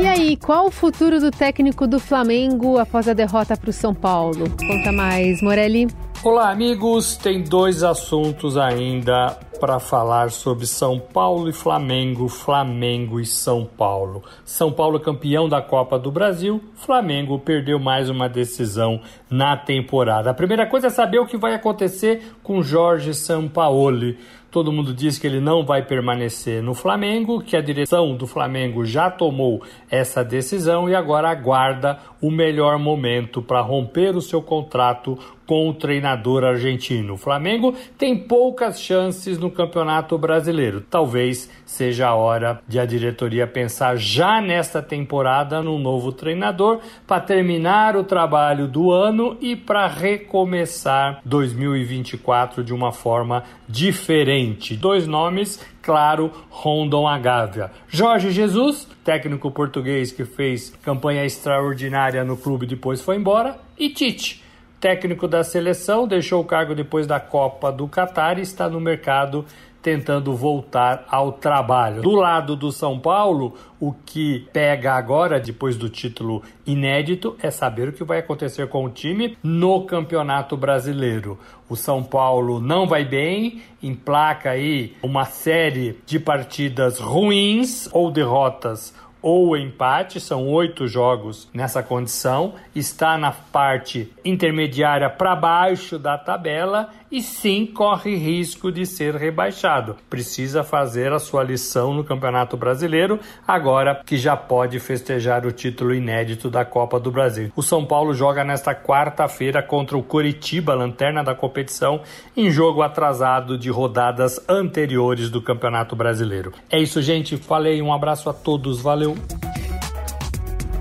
E 0.00 0.06
aí, 0.06 0.34
qual 0.34 0.68
o 0.68 0.70
futuro 0.70 1.20
do 1.20 1.30
técnico 1.30 1.86
do 1.86 2.00
Flamengo 2.00 2.78
após 2.78 3.06
a 3.06 3.12
derrota 3.12 3.54
para 3.54 3.68
o 3.68 3.72
São 3.72 3.92
Paulo? 3.94 4.46
Conta 4.58 4.90
mais, 4.90 5.42
Morelli. 5.42 5.88
Olá, 6.24 6.50
amigos. 6.50 7.18
Tem 7.18 7.42
dois 7.42 7.82
assuntos 7.82 8.56
ainda 8.56 9.38
para 9.60 9.78
falar 9.78 10.30
sobre 10.30 10.66
São 10.66 10.98
Paulo 10.98 11.50
e 11.50 11.52
Flamengo, 11.52 12.28
Flamengo 12.28 13.20
e 13.20 13.26
São 13.26 13.66
Paulo. 13.66 14.22
São 14.42 14.72
Paulo 14.72 14.98
campeão 14.98 15.50
da 15.50 15.60
Copa 15.60 15.98
do 15.98 16.10
Brasil, 16.10 16.62
Flamengo 16.76 17.38
perdeu 17.38 17.78
mais 17.78 18.08
uma 18.08 18.26
decisão 18.26 19.02
na 19.28 19.54
temporada. 19.54 20.30
A 20.30 20.34
primeira 20.34 20.66
coisa 20.66 20.86
é 20.86 20.90
saber 20.90 21.18
o 21.18 21.26
que 21.26 21.36
vai 21.36 21.52
acontecer 21.52 22.22
com 22.42 22.62
Jorge 22.62 23.12
Sampaoli. 23.12 24.18
Todo 24.50 24.72
mundo 24.72 24.92
diz 24.92 25.16
que 25.16 25.28
ele 25.28 25.40
não 25.40 25.64
vai 25.64 25.82
permanecer 25.82 26.60
no 26.60 26.74
Flamengo, 26.74 27.40
que 27.40 27.56
a 27.56 27.60
direção 27.60 28.16
do 28.16 28.26
Flamengo 28.26 28.84
já 28.84 29.08
tomou 29.08 29.62
essa 29.88 30.24
decisão 30.24 30.88
e 30.88 30.94
agora 30.94 31.30
aguarda 31.30 31.98
o 32.20 32.32
melhor 32.32 32.76
momento 32.76 33.40
para 33.40 33.60
romper 33.60 34.16
o 34.16 34.20
seu 34.20 34.42
contrato 34.42 35.16
com 35.50 35.68
o 35.68 35.74
treinador 35.74 36.44
argentino. 36.44 37.14
O 37.14 37.16
Flamengo 37.16 37.74
tem 37.98 38.16
poucas 38.16 38.80
chances 38.80 39.36
no 39.36 39.50
Campeonato 39.50 40.16
Brasileiro. 40.16 40.80
Talvez 40.80 41.50
seja 41.66 42.06
a 42.06 42.14
hora 42.14 42.60
de 42.68 42.78
a 42.78 42.86
diretoria 42.86 43.48
pensar 43.48 43.96
já 43.96 44.40
nesta 44.40 44.80
temporada 44.80 45.60
num 45.60 45.80
novo 45.80 46.12
treinador 46.12 46.78
para 47.04 47.20
terminar 47.20 47.96
o 47.96 48.04
trabalho 48.04 48.68
do 48.68 48.92
ano 48.92 49.36
e 49.40 49.56
para 49.56 49.88
recomeçar 49.88 51.20
2024 51.24 52.62
de 52.62 52.72
uma 52.72 52.92
forma 52.92 53.42
diferente. 53.68 54.76
Dois 54.76 55.04
nomes, 55.08 55.60
claro, 55.82 56.30
rondam 56.48 57.08
a 57.08 57.18
Gávea. 57.18 57.72
Jorge 57.88 58.30
Jesus, 58.30 58.86
técnico 59.02 59.50
português 59.50 60.12
que 60.12 60.24
fez 60.24 60.72
campanha 60.80 61.24
extraordinária 61.24 62.22
no 62.22 62.36
clube 62.36 62.66
depois 62.66 63.02
foi 63.02 63.16
embora, 63.16 63.58
e 63.76 63.88
Tite 63.88 64.39
técnico 64.80 65.28
da 65.28 65.44
seleção, 65.44 66.08
deixou 66.08 66.40
o 66.40 66.44
cargo 66.44 66.74
depois 66.74 67.06
da 67.06 67.20
Copa 67.20 67.70
do 67.70 67.86
Catar 67.86 68.38
e 68.38 68.42
está 68.42 68.68
no 68.68 68.80
mercado 68.80 69.44
tentando 69.82 70.34
voltar 70.34 71.06
ao 71.08 71.32
trabalho. 71.32 72.02
Do 72.02 72.12
lado 72.12 72.54
do 72.54 72.70
São 72.70 72.98
Paulo, 72.98 73.54
o 73.78 73.92
que 73.92 74.46
pega 74.52 74.92
agora, 74.92 75.40
depois 75.40 75.76
do 75.76 75.88
título 75.88 76.42
inédito, 76.66 77.36
é 77.42 77.50
saber 77.50 77.88
o 77.88 77.92
que 77.92 78.04
vai 78.04 78.18
acontecer 78.18 78.68
com 78.68 78.84
o 78.84 78.90
time 78.90 79.36
no 79.42 79.84
Campeonato 79.84 80.56
Brasileiro. 80.56 81.38
O 81.68 81.76
São 81.76 82.02
Paulo 82.02 82.60
não 82.60 82.86
vai 82.86 83.04
bem, 83.04 83.62
emplaca 83.82 84.50
aí 84.50 84.94
uma 85.02 85.24
série 85.24 85.98
de 86.04 86.18
partidas 86.18 86.98
ruins 86.98 87.88
ou 87.92 88.10
derrotas 88.10 88.94
ou 89.22 89.56
empate, 89.56 90.20
são 90.20 90.48
oito 90.48 90.86
jogos 90.86 91.48
nessa 91.52 91.82
condição, 91.82 92.54
está 92.74 93.18
na 93.18 93.32
parte 93.32 94.12
intermediária 94.24 95.08
para 95.10 95.36
baixo 95.36 95.98
da 95.98 96.16
tabela 96.16 96.90
e 97.10 97.20
sim 97.20 97.66
corre 97.66 98.14
risco 98.14 98.70
de 98.70 98.86
ser 98.86 99.16
rebaixado. 99.16 99.96
Precisa 100.08 100.62
fazer 100.62 101.12
a 101.12 101.18
sua 101.18 101.42
lição 101.42 101.92
no 101.92 102.04
Campeonato 102.04 102.56
Brasileiro, 102.56 103.18
agora 103.46 104.00
que 104.06 104.16
já 104.16 104.36
pode 104.36 104.78
festejar 104.78 105.44
o 105.44 105.52
título 105.52 105.92
inédito 105.92 106.48
da 106.48 106.64
Copa 106.64 107.00
do 107.00 107.10
Brasil. 107.10 107.50
O 107.56 107.62
São 107.62 107.84
Paulo 107.84 108.14
joga 108.14 108.44
nesta 108.44 108.74
quarta-feira 108.74 109.62
contra 109.62 109.98
o 109.98 110.02
Coritiba, 110.02 110.74
lanterna 110.74 111.24
da 111.24 111.34
competição, 111.34 112.00
em 112.36 112.50
jogo 112.50 112.82
atrasado 112.82 113.58
de 113.58 113.70
rodadas 113.70 114.40
anteriores 114.48 115.30
do 115.30 115.42
Campeonato 115.42 115.96
Brasileiro. 115.96 116.52
É 116.70 116.78
isso, 116.78 117.02
gente. 117.02 117.36
Falei, 117.36 117.82
um 117.82 117.92
abraço 117.92 118.30
a 118.30 118.32
todos, 118.32 118.80
valeu. 118.80 119.09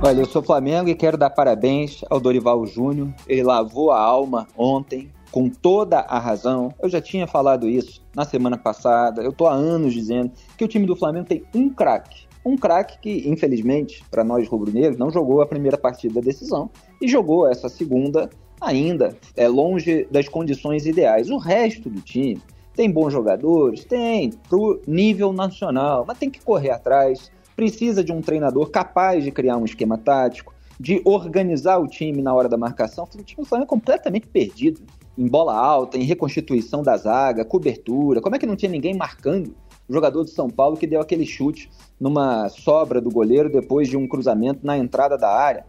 Olha, 0.01 0.21
eu 0.21 0.25
sou 0.25 0.41
Flamengo 0.41 0.89
e 0.89 0.95
quero 0.95 1.17
dar 1.17 1.29
parabéns 1.29 2.01
ao 2.09 2.19
Dorival 2.19 2.65
Júnior. 2.65 3.13
Ele 3.27 3.43
lavou 3.43 3.91
a 3.91 3.99
alma 3.99 4.47
ontem 4.57 5.11
com 5.31 5.49
toda 5.49 5.99
a 5.99 6.17
razão. 6.17 6.73
Eu 6.81 6.89
já 6.89 7.01
tinha 7.01 7.27
falado 7.27 7.67
isso 7.67 8.01
na 8.15 8.25
semana 8.25 8.57
passada. 8.57 9.21
Eu 9.21 9.33
tô 9.33 9.47
há 9.47 9.53
anos 9.53 9.93
dizendo 9.93 10.31
que 10.57 10.63
o 10.63 10.67
time 10.67 10.85
do 10.85 10.95
Flamengo 10.95 11.27
tem 11.27 11.43
um 11.53 11.69
craque. 11.69 12.27
Um 12.45 12.55
craque 12.55 12.97
que, 12.99 13.29
infelizmente, 13.29 14.03
para 14.09 14.23
nós 14.23 14.47
rubro-negros, 14.47 14.97
não 14.97 15.11
jogou 15.11 15.41
a 15.41 15.45
primeira 15.45 15.77
partida 15.77 16.15
da 16.15 16.21
decisão 16.21 16.69
e 17.01 17.07
jogou 17.07 17.47
essa 17.47 17.67
segunda 17.67 18.29
ainda 18.61 19.15
é 19.35 19.47
longe 19.47 20.07
das 20.11 20.27
condições 20.27 20.85
ideais. 20.85 21.29
O 21.29 21.37
resto 21.37 21.89
do 21.89 22.01
time 22.01 22.41
tem 22.75 22.89
bons 22.89 23.11
jogadores, 23.11 23.83
tem 23.83 24.31
pro 24.47 24.81
nível 24.87 25.33
nacional, 25.33 26.05
mas 26.07 26.17
tem 26.17 26.29
que 26.29 26.41
correr 26.41 26.71
atrás 26.71 27.31
precisa 27.59 28.01
de 28.01 28.13
um 28.13 28.21
treinador 28.21 28.69
capaz 28.69 29.21
de 29.21 29.31
criar 29.31 29.57
um 29.57 29.65
esquema 29.65 29.97
tático, 29.97 30.53
de 30.79 31.01
organizar 31.03 31.77
o 31.77 31.89
time 31.89 32.21
na 32.21 32.33
hora 32.33 32.47
da 32.47 32.55
marcação. 32.55 33.03
O 33.03 33.21
time 33.21 33.43
do 33.43 33.45
Flamengo 33.45 33.67
é 33.67 33.69
completamente 33.69 34.27
perdido 34.27 34.79
em 35.17 35.27
bola 35.27 35.53
alta, 35.53 35.97
em 35.97 36.03
reconstituição 36.03 36.81
da 36.81 36.95
zaga, 36.95 37.43
cobertura. 37.43 38.21
Como 38.21 38.33
é 38.33 38.39
que 38.39 38.45
não 38.45 38.55
tinha 38.55 38.71
ninguém 38.71 38.95
marcando 38.95 39.53
o 39.89 39.93
jogador 39.93 40.23
de 40.23 40.31
São 40.31 40.49
Paulo 40.49 40.77
que 40.77 40.87
deu 40.87 41.01
aquele 41.01 41.25
chute 41.25 41.69
numa 41.99 42.47
sobra 42.47 43.01
do 43.01 43.11
goleiro 43.11 43.51
depois 43.51 43.89
de 43.89 43.97
um 43.97 44.07
cruzamento 44.07 44.65
na 44.65 44.77
entrada 44.77 45.17
da 45.17 45.29
área? 45.29 45.65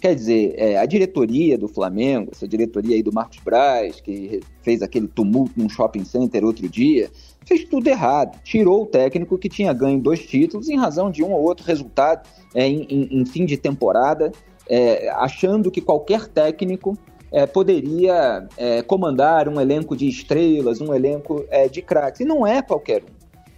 Quer 0.00 0.14
dizer, 0.16 0.54
é, 0.56 0.76
a 0.76 0.86
diretoria 0.86 1.56
do 1.56 1.68
Flamengo, 1.68 2.30
essa 2.32 2.48
diretoria 2.48 2.96
aí 2.96 3.02
do 3.02 3.12
Marcos 3.12 3.38
Braz, 3.38 4.00
que 4.00 4.40
fez 4.60 4.82
aquele 4.82 5.06
tumulto 5.06 5.52
num 5.56 5.68
shopping 5.68 6.04
center 6.04 6.44
outro 6.44 6.68
dia, 6.68 7.08
fez 7.46 7.64
tudo 7.64 7.86
errado. 7.86 8.36
Tirou 8.42 8.82
o 8.82 8.86
técnico 8.86 9.38
que 9.38 9.48
tinha 9.48 9.72
ganho 9.72 10.00
dois 10.00 10.26
títulos 10.26 10.68
em 10.68 10.76
razão 10.76 11.12
de 11.12 11.22
um 11.22 11.30
ou 11.30 11.42
outro 11.42 11.64
resultado 11.64 12.28
é, 12.54 12.66
em, 12.66 12.82
em, 12.90 13.20
em, 13.20 13.24
fim 13.24 13.46
de 13.46 13.56
temporada, 13.56 14.32
é, 14.68 15.08
achando 15.10 15.70
que 15.70 15.80
qualquer 15.80 16.26
técnico 16.26 16.98
é, 17.30 17.46
poderia 17.46 18.48
é, 18.56 18.82
comandar 18.82 19.48
um 19.48 19.60
elenco 19.60 19.96
de 19.96 20.08
estrelas, 20.08 20.80
um 20.80 20.92
elenco 20.92 21.44
é, 21.50 21.68
de 21.68 21.80
craques. 21.80 22.20
E 22.20 22.24
não 22.24 22.44
é 22.44 22.60
qualquer 22.62 23.02
um. 23.04 23.14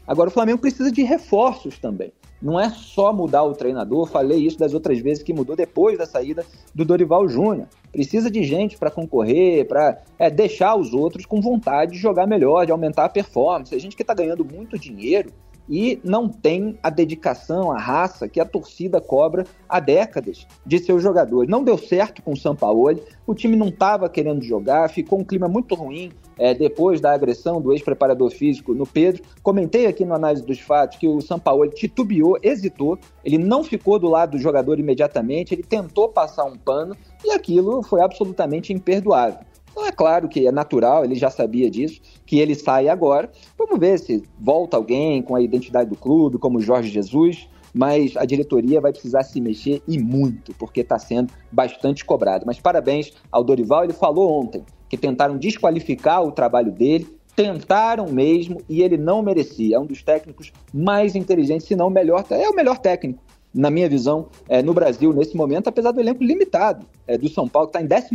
Agora 0.07 0.29
o 0.29 0.33
Flamengo 0.33 0.59
precisa 0.59 0.92
de 0.92 1.03
reforços 1.03 1.79
também. 1.79 2.12
Não 2.46 2.61
é 2.61 2.70
só 2.70 3.12
mudar 3.12 3.42
o 3.42 3.54
treinador, 3.54 4.06
falei 4.06 4.38
isso 4.38 4.56
das 4.56 4.72
outras 4.72 5.00
vezes 5.00 5.20
que 5.20 5.32
mudou 5.32 5.56
depois 5.56 5.98
da 5.98 6.06
saída 6.06 6.46
do 6.72 6.85
Dorival 6.85 7.28
Júnior. 7.28 7.66
Precisa 7.90 8.30
de 8.30 8.44
gente 8.44 8.78
para 8.78 8.88
concorrer, 8.88 9.66
para 9.66 10.00
é, 10.16 10.30
deixar 10.30 10.76
os 10.76 10.94
outros 10.94 11.26
com 11.26 11.40
vontade 11.40 11.94
de 11.94 11.98
jogar 11.98 12.24
melhor, 12.24 12.64
de 12.64 12.70
aumentar 12.70 13.06
a 13.06 13.09
performance. 13.09 13.74
A 13.74 13.80
gente 13.80 13.96
que 13.96 14.02
está 14.02 14.14
ganhando 14.14 14.44
muito 14.44 14.78
dinheiro 14.78 15.32
e 15.68 15.98
não 16.05 16.29
tem 16.29 16.79
a 16.83 16.90
dedicação, 16.90 17.72
a 17.72 17.79
raça 17.79 18.29
que 18.29 18.40
a 18.40 18.44
torcida 18.44 19.00
cobra 19.00 19.44
há 19.68 19.81
décadas 19.81 20.46
de 20.64 20.79
seus 20.79 21.02
jogadores. 21.02 21.50
Não 21.50 21.64
deu 21.64 21.76
certo 21.76 22.22
com 22.22 22.33
o 22.33 22.37
Sampaoli, 22.37 23.02
o 23.26 23.35
time 23.35 23.57
não 23.57 23.68
estava 23.68 24.09
querendo 24.09 24.42
jogar, 24.42 24.88
ficou 24.88 25.18
um 25.18 25.24
clima 25.24 25.48
muito 25.48 25.74
ruim 25.74 26.12
é, 26.38 26.55
depois 26.55 27.00
da 27.00 27.12
agressão 27.12 27.61
do 27.61 27.72
ex-preparador 27.72 28.31
físico 28.31 28.74
no 28.74 28.87
Pedro. 28.87 29.22
Comentei 29.42 29.87
aqui 29.87 30.05
no 30.05 30.14
análise 30.14 30.44
dos 30.44 30.61
fatos 30.61 30.98
que 30.98 31.09
o 31.09 31.20
Sampaoli 31.20 31.70
titubeou, 31.70 32.38
hesitou, 32.42 32.98
ele 33.24 33.38
não 33.38 33.64
ficou 33.64 33.98
do 33.98 34.09
lado 34.09 34.33
do 34.33 34.38
jogador 34.38 34.79
imediatamente, 34.79 35.55
ele 35.55 35.62
tentou 35.62 36.09
passar 36.09 36.44
um 36.44 36.57
pano 36.57 36.96
e 37.24 37.31
aquilo 37.33 37.83
foi 37.83 38.00
absolutamente 38.00 38.72
imperdoável. 38.72 39.40
Então 39.76 39.86
é 39.86 39.92
claro 39.92 40.26
que 40.26 40.46
é 40.46 40.50
natural, 40.50 41.04
ele 41.04 41.14
já 41.14 41.28
sabia 41.28 41.70
disso, 41.70 42.00
que 42.24 42.38
ele 42.38 42.54
sai 42.54 42.88
agora. 42.88 43.30
Vamos 43.58 43.78
ver 43.78 43.98
se 43.98 44.22
volta 44.40 44.74
alguém 44.74 45.20
com 45.20 45.36
a 45.36 45.42
identidade 45.42 45.90
do 45.90 45.96
clube, 45.96 46.38
como 46.38 46.62
Jorge 46.62 46.88
Jesus, 46.88 47.46
mas 47.74 48.16
a 48.16 48.24
diretoria 48.24 48.80
vai 48.80 48.90
precisar 48.90 49.22
se 49.22 49.38
mexer 49.38 49.82
e 49.86 49.98
muito, 49.98 50.54
porque 50.54 50.80
está 50.80 50.98
sendo 50.98 51.30
bastante 51.52 52.06
cobrado. 52.06 52.46
Mas 52.46 52.58
parabéns 52.58 53.12
ao 53.30 53.44
Dorival, 53.44 53.84
ele 53.84 53.92
falou 53.92 54.40
ontem 54.40 54.64
que 54.88 54.96
tentaram 54.96 55.36
desqualificar 55.36 56.22
o 56.22 56.32
trabalho 56.32 56.72
dele, 56.72 57.06
tentaram 57.36 58.10
mesmo 58.10 58.62
e 58.70 58.80
ele 58.80 58.96
não 58.96 59.20
merecia. 59.20 59.76
É 59.76 59.78
um 59.78 59.84
dos 59.84 60.02
técnicos 60.02 60.54
mais 60.72 61.14
inteligentes, 61.14 61.66
se 61.66 61.76
não 61.76 61.88
o 61.88 61.90
melhor, 61.90 62.24
é 62.30 62.48
o 62.48 62.54
melhor 62.54 62.78
técnico 62.78 63.22
na 63.54 63.70
minha 63.70 63.90
visão, 63.90 64.28
é, 64.48 64.62
no 64.62 64.72
Brasil 64.72 65.12
nesse 65.12 65.36
momento, 65.36 65.68
apesar 65.68 65.90
do 65.90 66.00
elenco 66.00 66.24
limitado 66.24 66.86
é, 67.06 67.18
do 67.18 67.28
São 67.28 67.46
Paulo, 67.46 67.68
que 67.68 67.76
está 67.76 67.84
em 67.84 67.88
14 67.88 68.14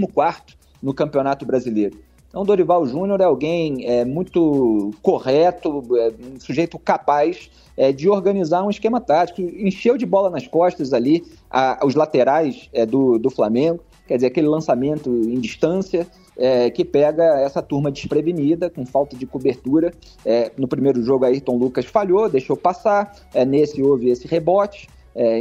no 0.82 0.94
Campeonato 0.94 1.46
Brasileiro. 1.46 1.98
Então, 2.32 2.46
Dorival 2.46 2.86
Júnior 2.88 3.20
é 3.20 3.26
alguém 3.26 3.86
é, 3.86 4.06
muito 4.06 4.92
correto, 5.02 5.84
é, 5.98 6.14
um 6.34 6.40
sujeito 6.40 6.80
capaz 6.80 7.52
é, 7.76 7.92
de 7.92 8.08
organizar 8.08 8.64
um 8.64 8.70
esquema 8.70 9.02
tático. 9.02 9.42
Encheu 9.42 9.98
de 9.98 10.06
bola 10.06 10.30
nas 10.30 10.48
costas 10.48 10.94
ali 10.94 11.26
a, 11.50 11.86
os 11.86 11.94
laterais 11.94 12.70
é, 12.72 12.86
do, 12.86 13.20
do 13.20 13.30
Flamengo, 13.30 13.82
quer 14.08 14.16
dizer, 14.16 14.28
aquele 14.28 14.48
lançamento 14.48 15.10
em 15.10 15.42
distância 15.42 16.08
é, 16.38 16.70
que 16.70 16.86
pega 16.86 17.22
essa 17.42 17.62
turma 17.62 17.92
desprevenida, 17.92 18.70
com 18.70 18.86
falta 18.86 19.14
de 19.14 19.26
cobertura. 19.26 19.92
É, 20.26 20.54
no 20.58 20.70
primeiro 20.70 21.04
jogo, 21.04 21.26
Ayrton 21.26 21.58
Lucas 21.58 21.86
falhou, 21.86 22.30
deixou 22.30 22.56
passar, 22.56 23.14
nesse 23.46 23.84
houve 23.84 24.10
esse 24.10 24.26
rebote. 24.26 24.88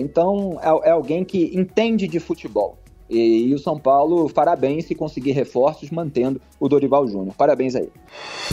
então, 0.01 0.59
é 0.83 0.91
alguém 0.91 1.25
que 1.25 1.57
entende 1.57 2.09
de 2.09 2.19
futebol. 2.19 2.80
E, 3.11 3.49
e, 3.49 3.55
o 3.55 3.59
São 3.59 3.79
Paulo 3.79 4.29
fará 4.29 4.55
bem 4.55 4.81
se 4.81 4.95
conseguir 4.95 5.33
reforços 5.33 5.91
mantendo 5.91 6.41
o 6.61 6.69
Dorival 6.69 7.07
Júnior. 7.09 7.35
Parabéns 7.37 7.75
aí. 7.75 7.89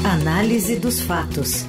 Análise 0.04 0.78
dos 0.78 1.00
fatos. 1.00 1.66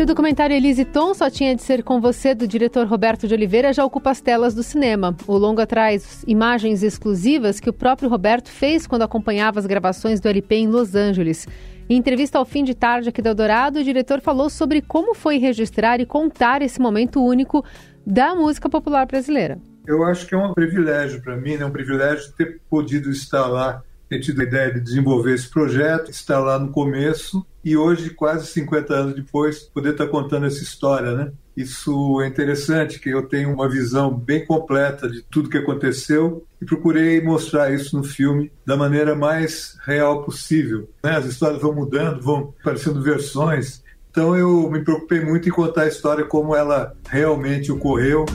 E 0.00 0.02
o 0.02 0.06
documentário 0.06 0.56
Elise 0.56 0.86
Tom 0.86 1.12
só 1.12 1.28
tinha 1.28 1.54
de 1.54 1.60
ser 1.60 1.82
com 1.82 2.00
você 2.00 2.34
do 2.34 2.48
diretor 2.48 2.86
Roberto 2.86 3.28
de 3.28 3.34
Oliveira 3.34 3.70
já 3.70 3.84
ocupa 3.84 4.10
as 4.10 4.18
telas 4.18 4.54
do 4.54 4.62
cinema. 4.62 5.14
O 5.26 5.36
longa 5.36 5.66
traz 5.66 6.24
imagens 6.26 6.82
exclusivas 6.82 7.60
que 7.60 7.68
o 7.68 7.72
próprio 7.72 8.08
Roberto 8.08 8.48
fez 8.48 8.86
quando 8.86 9.02
acompanhava 9.02 9.60
as 9.60 9.66
gravações 9.66 10.18
do 10.18 10.26
LP 10.26 10.54
em 10.54 10.68
Los 10.68 10.94
Angeles. 10.94 11.46
Em 11.86 11.96
entrevista 11.96 12.38
ao 12.38 12.46
fim 12.46 12.64
de 12.64 12.72
tarde 12.72 13.10
aqui 13.10 13.20
do 13.20 13.28
Eldorado, 13.28 13.80
o 13.80 13.84
diretor 13.84 14.22
falou 14.22 14.48
sobre 14.48 14.80
como 14.80 15.14
foi 15.14 15.36
registrar 15.36 16.00
e 16.00 16.06
contar 16.06 16.62
esse 16.62 16.80
momento 16.80 17.22
único 17.22 17.62
da 18.06 18.34
música 18.34 18.68
popular 18.68 19.06
brasileira. 19.06 19.58
Eu 19.86 20.04
acho 20.04 20.26
que 20.26 20.34
é 20.34 20.38
um 20.38 20.54
privilégio 20.54 21.22
para 21.22 21.36
mim, 21.36 21.54
é 21.54 21.58
né? 21.58 21.64
um 21.64 21.70
privilégio 21.70 22.32
ter 22.32 22.60
podido 22.68 23.10
estar 23.10 23.46
lá, 23.46 23.82
ter 24.08 24.20
tido 24.20 24.40
a 24.40 24.44
ideia 24.44 24.72
de 24.72 24.80
desenvolver 24.80 25.34
esse 25.34 25.48
projeto, 25.48 26.10
estar 26.10 26.38
lá 26.38 26.58
no 26.58 26.70
começo 26.70 27.44
e 27.64 27.76
hoje, 27.76 28.10
quase 28.10 28.46
50 28.46 28.94
anos 28.94 29.14
depois, 29.14 29.60
poder 29.60 29.92
estar 29.92 30.06
contando 30.06 30.46
essa 30.46 30.62
história, 30.62 31.12
né? 31.14 31.32
Isso 31.56 32.22
é 32.22 32.26
interessante, 32.26 32.98
que 32.98 33.10
eu 33.10 33.28
tenho 33.28 33.52
uma 33.52 33.68
visão 33.68 34.14
bem 34.14 34.46
completa 34.46 35.10
de 35.10 35.22
tudo 35.22 35.50
que 35.50 35.58
aconteceu 35.58 36.46
e 36.60 36.64
procurei 36.64 37.20
mostrar 37.20 37.70
isso 37.70 37.96
no 37.96 38.02
filme 38.02 38.50
da 38.64 38.76
maneira 38.76 39.14
mais 39.14 39.76
real 39.84 40.22
possível. 40.22 40.88
Né? 41.04 41.16
As 41.16 41.26
histórias 41.26 41.60
vão 41.60 41.74
mudando, 41.74 42.22
vão 42.22 42.54
aparecendo 42.60 43.02
versões, 43.02 43.79
então 44.10 44.36
eu 44.36 44.68
me 44.70 44.80
preocupei 44.80 45.20
muito 45.20 45.48
em 45.48 45.52
contar 45.52 45.82
a 45.82 45.86
história 45.86 46.24
como 46.24 46.54
ela 46.54 46.94
realmente 47.08 47.70
ocorreu. 47.70 48.26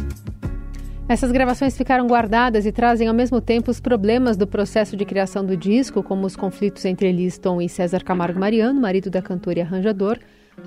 Essas 1.08 1.32
gravações 1.32 1.78
ficaram 1.78 2.08
guardadas 2.08 2.66
e 2.66 2.72
trazem 2.72 3.08
ao 3.08 3.14
mesmo 3.14 3.40
tempo 3.40 3.70
os 3.70 3.80
problemas 3.80 4.36
do 4.36 4.48
processo 4.48 4.98
de 4.98 5.06
criação 5.06 5.46
do 5.46 5.56
disco, 5.56 6.02
como 6.02 6.26
os 6.26 6.36
conflitos 6.36 6.84
entre 6.86 7.12
Liston 7.12 7.62
e 7.62 7.70
César 7.70 8.04
Camargo 8.04 8.40
Mariano, 8.40 8.82
marido 8.82 9.10
da 9.10 9.22
cantora 9.22 9.60
e 9.60 9.62
arranjador. 9.62 10.18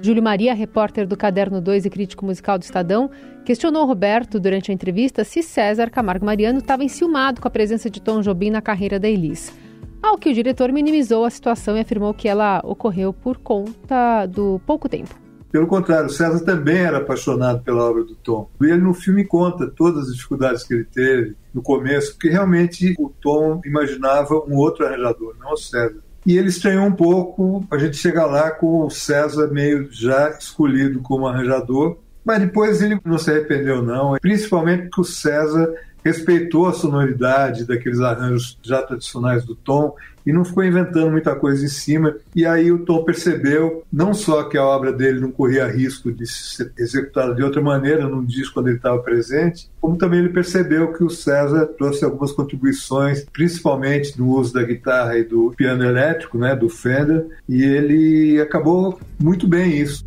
Júlio 0.00 0.22
Maria, 0.22 0.54
repórter 0.54 1.06
do 1.06 1.16
Caderno 1.16 1.60
2 1.60 1.86
e 1.86 1.90
crítico 1.90 2.24
musical 2.24 2.58
do 2.58 2.62
Estadão, 2.62 3.10
questionou 3.44 3.86
Roberto 3.86 4.38
durante 4.38 4.70
a 4.70 4.74
entrevista 4.74 5.24
se 5.24 5.42
César 5.42 5.90
Camargo 5.90 6.24
Mariano 6.24 6.58
estava 6.58 6.84
enciumado 6.84 7.40
com 7.40 7.48
a 7.48 7.50
presença 7.50 7.90
de 7.90 8.00
Tom 8.00 8.20
Jobim 8.20 8.50
na 8.50 8.60
carreira 8.60 9.00
da 9.00 9.08
Elis. 9.08 9.52
Ao 10.02 10.16
que 10.16 10.30
o 10.30 10.34
diretor 10.34 10.72
minimizou 10.72 11.24
a 11.24 11.30
situação 11.30 11.76
e 11.76 11.80
afirmou 11.80 12.14
que 12.14 12.28
ela 12.28 12.60
ocorreu 12.64 13.12
por 13.12 13.38
conta 13.38 14.26
do 14.26 14.60
pouco 14.64 14.88
tempo. 14.88 15.14
Pelo 15.50 15.66
contrário, 15.66 16.10
César 16.10 16.44
também 16.44 16.76
era 16.76 16.98
apaixonado 16.98 17.62
pela 17.62 17.82
obra 17.82 18.04
do 18.04 18.14
Tom. 18.14 18.50
E 18.60 18.66
ele 18.66 18.82
no 18.82 18.92
filme 18.92 19.24
conta 19.24 19.66
todas 19.66 20.08
as 20.08 20.14
dificuldades 20.14 20.62
que 20.62 20.74
ele 20.74 20.84
teve 20.84 21.34
no 21.54 21.62
começo, 21.62 22.12
porque 22.12 22.28
realmente 22.28 22.94
o 22.98 23.08
Tom 23.08 23.60
imaginava 23.64 24.34
um 24.46 24.56
outro 24.56 24.86
arranjador, 24.86 25.34
não 25.40 25.52
o 25.52 25.56
César. 25.56 26.00
E 26.26 26.36
ele 26.36 26.48
estranhou 26.48 26.84
um 26.84 26.92
pouco 26.92 27.64
a 27.70 27.78
gente 27.78 27.96
chegar 27.96 28.26
lá 28.26 28.50
com 28.50 28.84
o 28.84 28.90
César 28.90 29.48
meio 29.48 29.88
já 29.90 30.28
escolhido 30.30 31.00
como 31.00 31.26
arranjador, 31.26 31.96
mas 32.22 32.40
depois 32.40 32.82
ele 32.82 33.00
não 33.02 33.16
se 33.16 33.30
arrependeu 33.30 33.82
não, 33.82 34.16
principalmente 34.20 34.82
porque 34.82 35.00
o 35.00 35.04
César 35.04 35.72
respeitou 36.08 36.66
a 36.66 36.72
sonoridade 36.72 37.66
daqueles 37.66 38.00
arranjos 38.00 38.58
já 38.62 38.82
tradicionais 38.82 39.44
do 39.44 39.54
Tom 39.54 39.94
e 40.26 40.32
não 40.32 40.44
ficou 40.44 40.64
inventando 40.64 41.10
muita 41.10 41.34
coisa 41.34 41.64
em 41.64 41.68
cima. 41.68 42.16
E 42.34 42.44
aí 42.44 42.72
o 42.72 42.80
Tom 42.80 43.04
percebeu 43.04 43.82
não 43.92 44.12
só 44.14 44.44
que 44.44 44.56
a 44.56 44.64
obra 44.64 44.92
dele 44.92 45.20
não 45.20 45.30
corria 45.30 45.66
risco 45.66 46.10
de 46.10 46.26
ser 46.26 46.72
executada 46.78 47.34
de 47.34 47.42
outra 47.42 47.60
maneira 47.60 48.08
num 48.08 48.24
disco 48.24 48.54
quando 48.54 48.68
ele 48.68 48.76
estava 48.76 48.98
presente, 48.98 49.70
como 49.80 49.96
também 49.96 50.20
ele 50.20 50.28
percebeu 50.30 50.92
que 50.92 51.04
o 51.04 51.10
César 51.10 51.66
trouxe 51.78 52.04
algumas 52.04 52.32
contribuições, 52.32 53.24
principalmente 53.32 54.18
no 54.18 54.28
uso 54.28 54.52
da 54.52 54.62
guitarra 54.62 55.16
e 55.18 55.24
do 55.24 55.52
piano 55.56 55.84
elétrico, 55.84 56.38
né, 56.38 56.56
do 56.56 56.68
Fender, 56.68 57.26
e 57.48 57.62
ele 57.62 58.40
acabou 58.40 58.98
muito 59.18 59.46
bem 59.46 59.78
isso. 59.78 60.04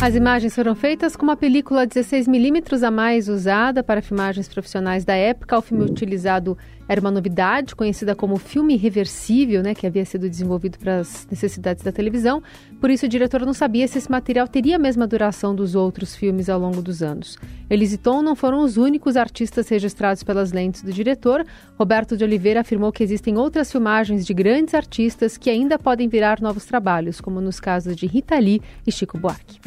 As 0.00 0.14
imagens 0.14 0.54
foram 0.54 0.76
feitas 0.76 1.16
com 1.16 1.24
uma 1.24 1.36
película 1.36 1.84
16mm 1.84 2.86
a 2.86 2.90
mais 2.90 3.28
usada 3.28 3.82
para 3.82 4.00
filmagens 4.00 4.48
profissionais 4.48 5.04
da 5.04 5.14
época. 5.14 5.58
O 5.58 5.60
filme 5.60 5.84
utilizado 5.84 6.56
era 6.88 7.00
uma 7.00 7.10
novidade, 7.10 7.76
conhecida 7.76 8.14
como 8.14 8.38
filme 8.38 8.76
reversível, 8.76 9.62
né, 9.62 9.74
que 9.74 9.86
havia 9.86 10.04
sido 10.04 10.28
desenvolvido 10.28 10.78
para 10.78 11.00
as 11.00 11.26
necessidades 11.30 11.84
da 11.84 11.92
televisão. 11.92 12.42
Por 12.80 12.90
isso, 12.90 13.04
o 13.04 13.08
diretor 13.08 13.44
não 13.44 13.52
sabia 13.52 13.86
se 13.86 13.98
esse 13.98 14.10
material 14.10 14.48
teria 14.48 14.76
a 14.76 14.78
mesma 14.78 15.06
duração 15.06 15.54
dos 15.54 15.74
outros 15.74 16.16
filmes 16.16 16.48
ao 16.48 16.58
longo 16.58 16.80
dos 16.80 17.02
anos. 17.02 17.36
Elis 17.68 17.92
e 17.92 17.98
Tom 17.98 18.22
não 18.22 18.34
foram 18.34 18.62
os 18.62 18.76
únicos 18.76 19.16
artistas 19.16 19.68
registrados 19.68 20.22
pelas 20.22 20.52
lentes 20.52 20.82
do 20.82 20.92
diretor. 20.92 21.44
Roberto 21.78 22.16
de 22.16 22.24
Oliveira 22.24 22.60
afirmou 22.60 22.90
que 22.90 23.02
existem 23.02 23.36
outras 23.36 23.70
filmagens 23.70 24.24
de 24.24 24.32
grandes 24.32 24.74
artistas 24.74 25.36
que 25.36 25.50
ainda 25.50 25.78
podem 25.78 26.08
virar 26.08 26.40
novos 26.40 26.64
trabalhos, 26.64 27.20
como 27.20 27.40
nos 27.40 27.60
casos 27.60 27.94
de 27.94 28.06
Rita 28.06 28.38
Lee 28.38 28.62
e 28.86 28.90
Chico 28.90 29.18
Buarque. 29.18 29.60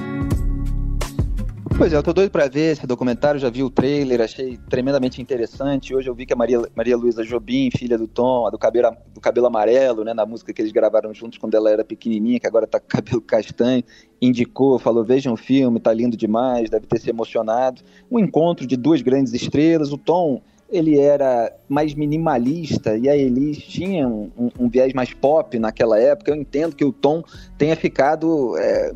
Pois 1.82 1.92
é, 1.92 1.98
eu 1.98 2.04
tô 2.04 2.14
doido 2.14 2.30
para 2.30 2.48
ver 2.48 2.74
esse 2.74 2.86
documentário, 2.86 3.40
já 3.40 3.50
vi 3.50 3.64
o 3.64 3.70
trailer, 3.72 4.22
achei 4.22 4.56
tremendamente 4.70 5.20
interessante. 5.20 5.96
Hoje 5.96 6.08
eu 6.08 6.14
vi 6.14 6.28
que 6.28 6.34
a 6.34 6.36
Maria, 6.36 6.62
Maria 6.76 6.96
Luísa 6.96 7.24
Jobim, 7.24 7.72
filha 7.76 7.98
do 7.98 8.08
Tom, 8.08 8.46
a 8.46 8.52
do 8.52 8.60
cabelo, 8.60 8.96
do 9.12 9.20
cabelo 9.20 9.48
amarelo, 9.48 10.04
né, 10.04 10.14
na 10.14 10.24
música 10.24 10.54
que 10.54 10.62
eles 10.62 10.72
gravaram 10.72 11.12
juntos 11.12 11.40
quando 11.40 11.56
ela 11.56 11.72
era 11.72 11.84
pequenininha, 11.84 12.40
que 12.40 12.46
agora 12.46 12.68
tá 12.68 12.80
com 12.80 12.86
cabelo 12.86 13.20
castanho, 13.26 13.84
indicou, 14.22 14.78
falou, 14.78 15.04
vejam 15.04 15.34
o 15.34 15.36
filme, 15.36 15.80
tá 15.80 15.92
lindo 15.92 16.16
demais, 16.16 16.70
deve 16.70 16.86
ter 16.86 17.00
se 17.00 17.10
emocionado. 17.10 17.82
Um 18.12 18.20
encontro 18.20 18.68
de 18.68 18.78
duas 18.78 19.02
grandes 19.02 19.34
estrelas, 19.34 19.92
o 19.92 19.98
Tom 19.98 20.40
ele 20.70 21.00
era 21.00 21.52
mais 21.68 21.96
minimalista 21.96 22.96
e 22.96 23.10
a 23.10 23.18
Elis 23.18 23.58
tinha 23.58 24.08
um, 24.08 24.30
um, 24.38 24.50
um, 24.60 24.70
viés 24.70 24.94
mais 24.94 25.16
pop 25.16 25.58
naquela 25.58 26.00
época. 26.00 26.30
Eu 26.30 26.36
entendo 26.36 26.76
que 26.76 26.86
o 26.86 26.94
Tom 26.94 27.24
tenha 27.58 27.76
ficado 27.76 28.56
é, 28.60 28.94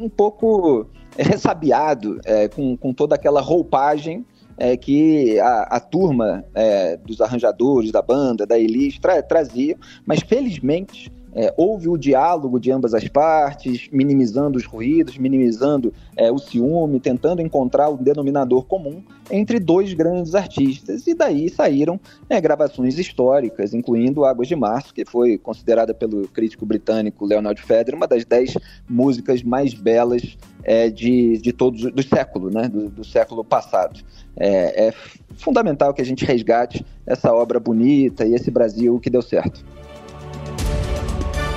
um 0.00 0.08
pouco 0.08 0.88
ressabiado 1.24 2.20
é, 2.24 2.48
com, 2.48 2.76
com 2.76 2.92
toda 2.92 3.14
aquela 3.14 3.40
roupagem 3.40 4.24
é, 4.56 4.76
que 4.76 5.38
a, 5.40 5.62
a 5.62 5.80
turma 5.80 6.44
é, 6.54 6.96
dos 6.98 7.20
arranjadores 7.20 7.90
da 7.90 8.02
banda, 8.02 8.46
da 8.46 8.58
Elis, 8.58 8.98
tra 8.98 9.22
trazia, 9.22 9.76
mas 10.04 10.20
felizmente 10.20 11.10
é, 11.34 11.52
houve 11.56 11.88
o 11.88 11.96
diálogo 11.96 12.58
de 12.58 12.70
ambas 12.70 12.94
as 12.94 13.06
partes, 13.06 13.88
minimizando 13.92 14.58
os 14.58 14.64
ruídos, 14.64 15.16
minimizando 15.16 15.92
é, 16.16 16.30
o 16.30 16.38
ciúme, 16.38 16.98
tentando 16.98 17.40
encontrar 17.40 17.88
um 17.88 17.96
denominador 17.96 18.64
comum 18.64 19.02
entre 19.30 19.60
dois 19.60 19.92
grandes 19.94 20.34
artistas. 20.34 21.06
E 21.06 21.14
daí 21.14 21.48
saíram 21.48 22.00
é, 22.28 22.40
gravações 22.40 22.98
históricas, 22.98 23.72
incluindo 23.72 24.24
Águas 24.24 24.48
de 24.48 24.56
Março, 24.56 24.92
que 24.92 25.04
foi 25.04 25.38
considerada 25.38 25.94
pelo 25.94 26.26
crítico 26.28 26.66
britânico 26.66 27.24
Leonard 27.24 27.60
Feder 27.62 27.94
uma 27.94 28.06
das 28.06 28.24
dez 28.24 28.54
músicas 28.88 29.42
mais 29.42 29.72
belas 29.72 30.36
é, 30.64 30.90
de, 30.90 31.38
de 31.38 31.52
todos 31.52 31.80
do 31.92 32.02
século, 32.02 32.50
né, 32.50 32.68
do, 32.68 32.88
do 32.90 33.04
século 33.04 33.44
passado. 33.44 34.00
É, 34.36 34.88
é 34.88 34.94
fundamental 35.36 35.94
que 35.94 36.02
a 36.02 36.04
gente 36.04 36.24
resgate 36.24 36.84
essa 37.06 37.32
obra 37.32 37.58
bonita 37.58 38.24
e 38.26 38.34
esse 38.34 38.50
Brasil 38.50 38.98
que 39.00 39.10
deu 39.10 39.22
certo. 39.22 39.64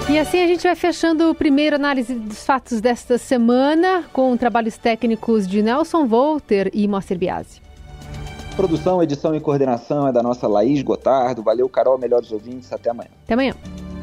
E 0.09 0.19
assim 0.19 0.43
a 0.43 0.47
gente 0.47 0.63
vai 0.63 0.75
fechando 0.75 1.29
o 1.29 1.35
primeiro 1.35 1.77
análise 1.77 2.13
dos 2.13 2.45
fatos 2.45 2.81
desta 2.81 3.17
semana 3.17 4.03
com 4.11 4.35
trabalhos 4.35 4.77
técnicos 4.77 5.47
de 5.47 5.61
Nelson 5.61 6.05
Volter 6.05 6.69
e 6.73 6.87
Moacir 6.87 7.17
Biasi. 7.17 7.61
Produção, 8.55 9.01
edição 9.01 9.33
e 9.33 9.39
coordenação 9.39 10.07
é 10.07 10.11
da 10.11 10.21
nossa 10.21 10.47
Laís 10.47 10.83
Gotardo. 10.83 11.41
Valeu, 11.41 11.67
Carol, 11.69 11.97
melhores 11.97 12.31
ouvintes. 12.31 12.71
Até 12.71 12.89
amanhã. 12.91 13.09
Até 13.23 13.33
amanhã. 13.33 13.55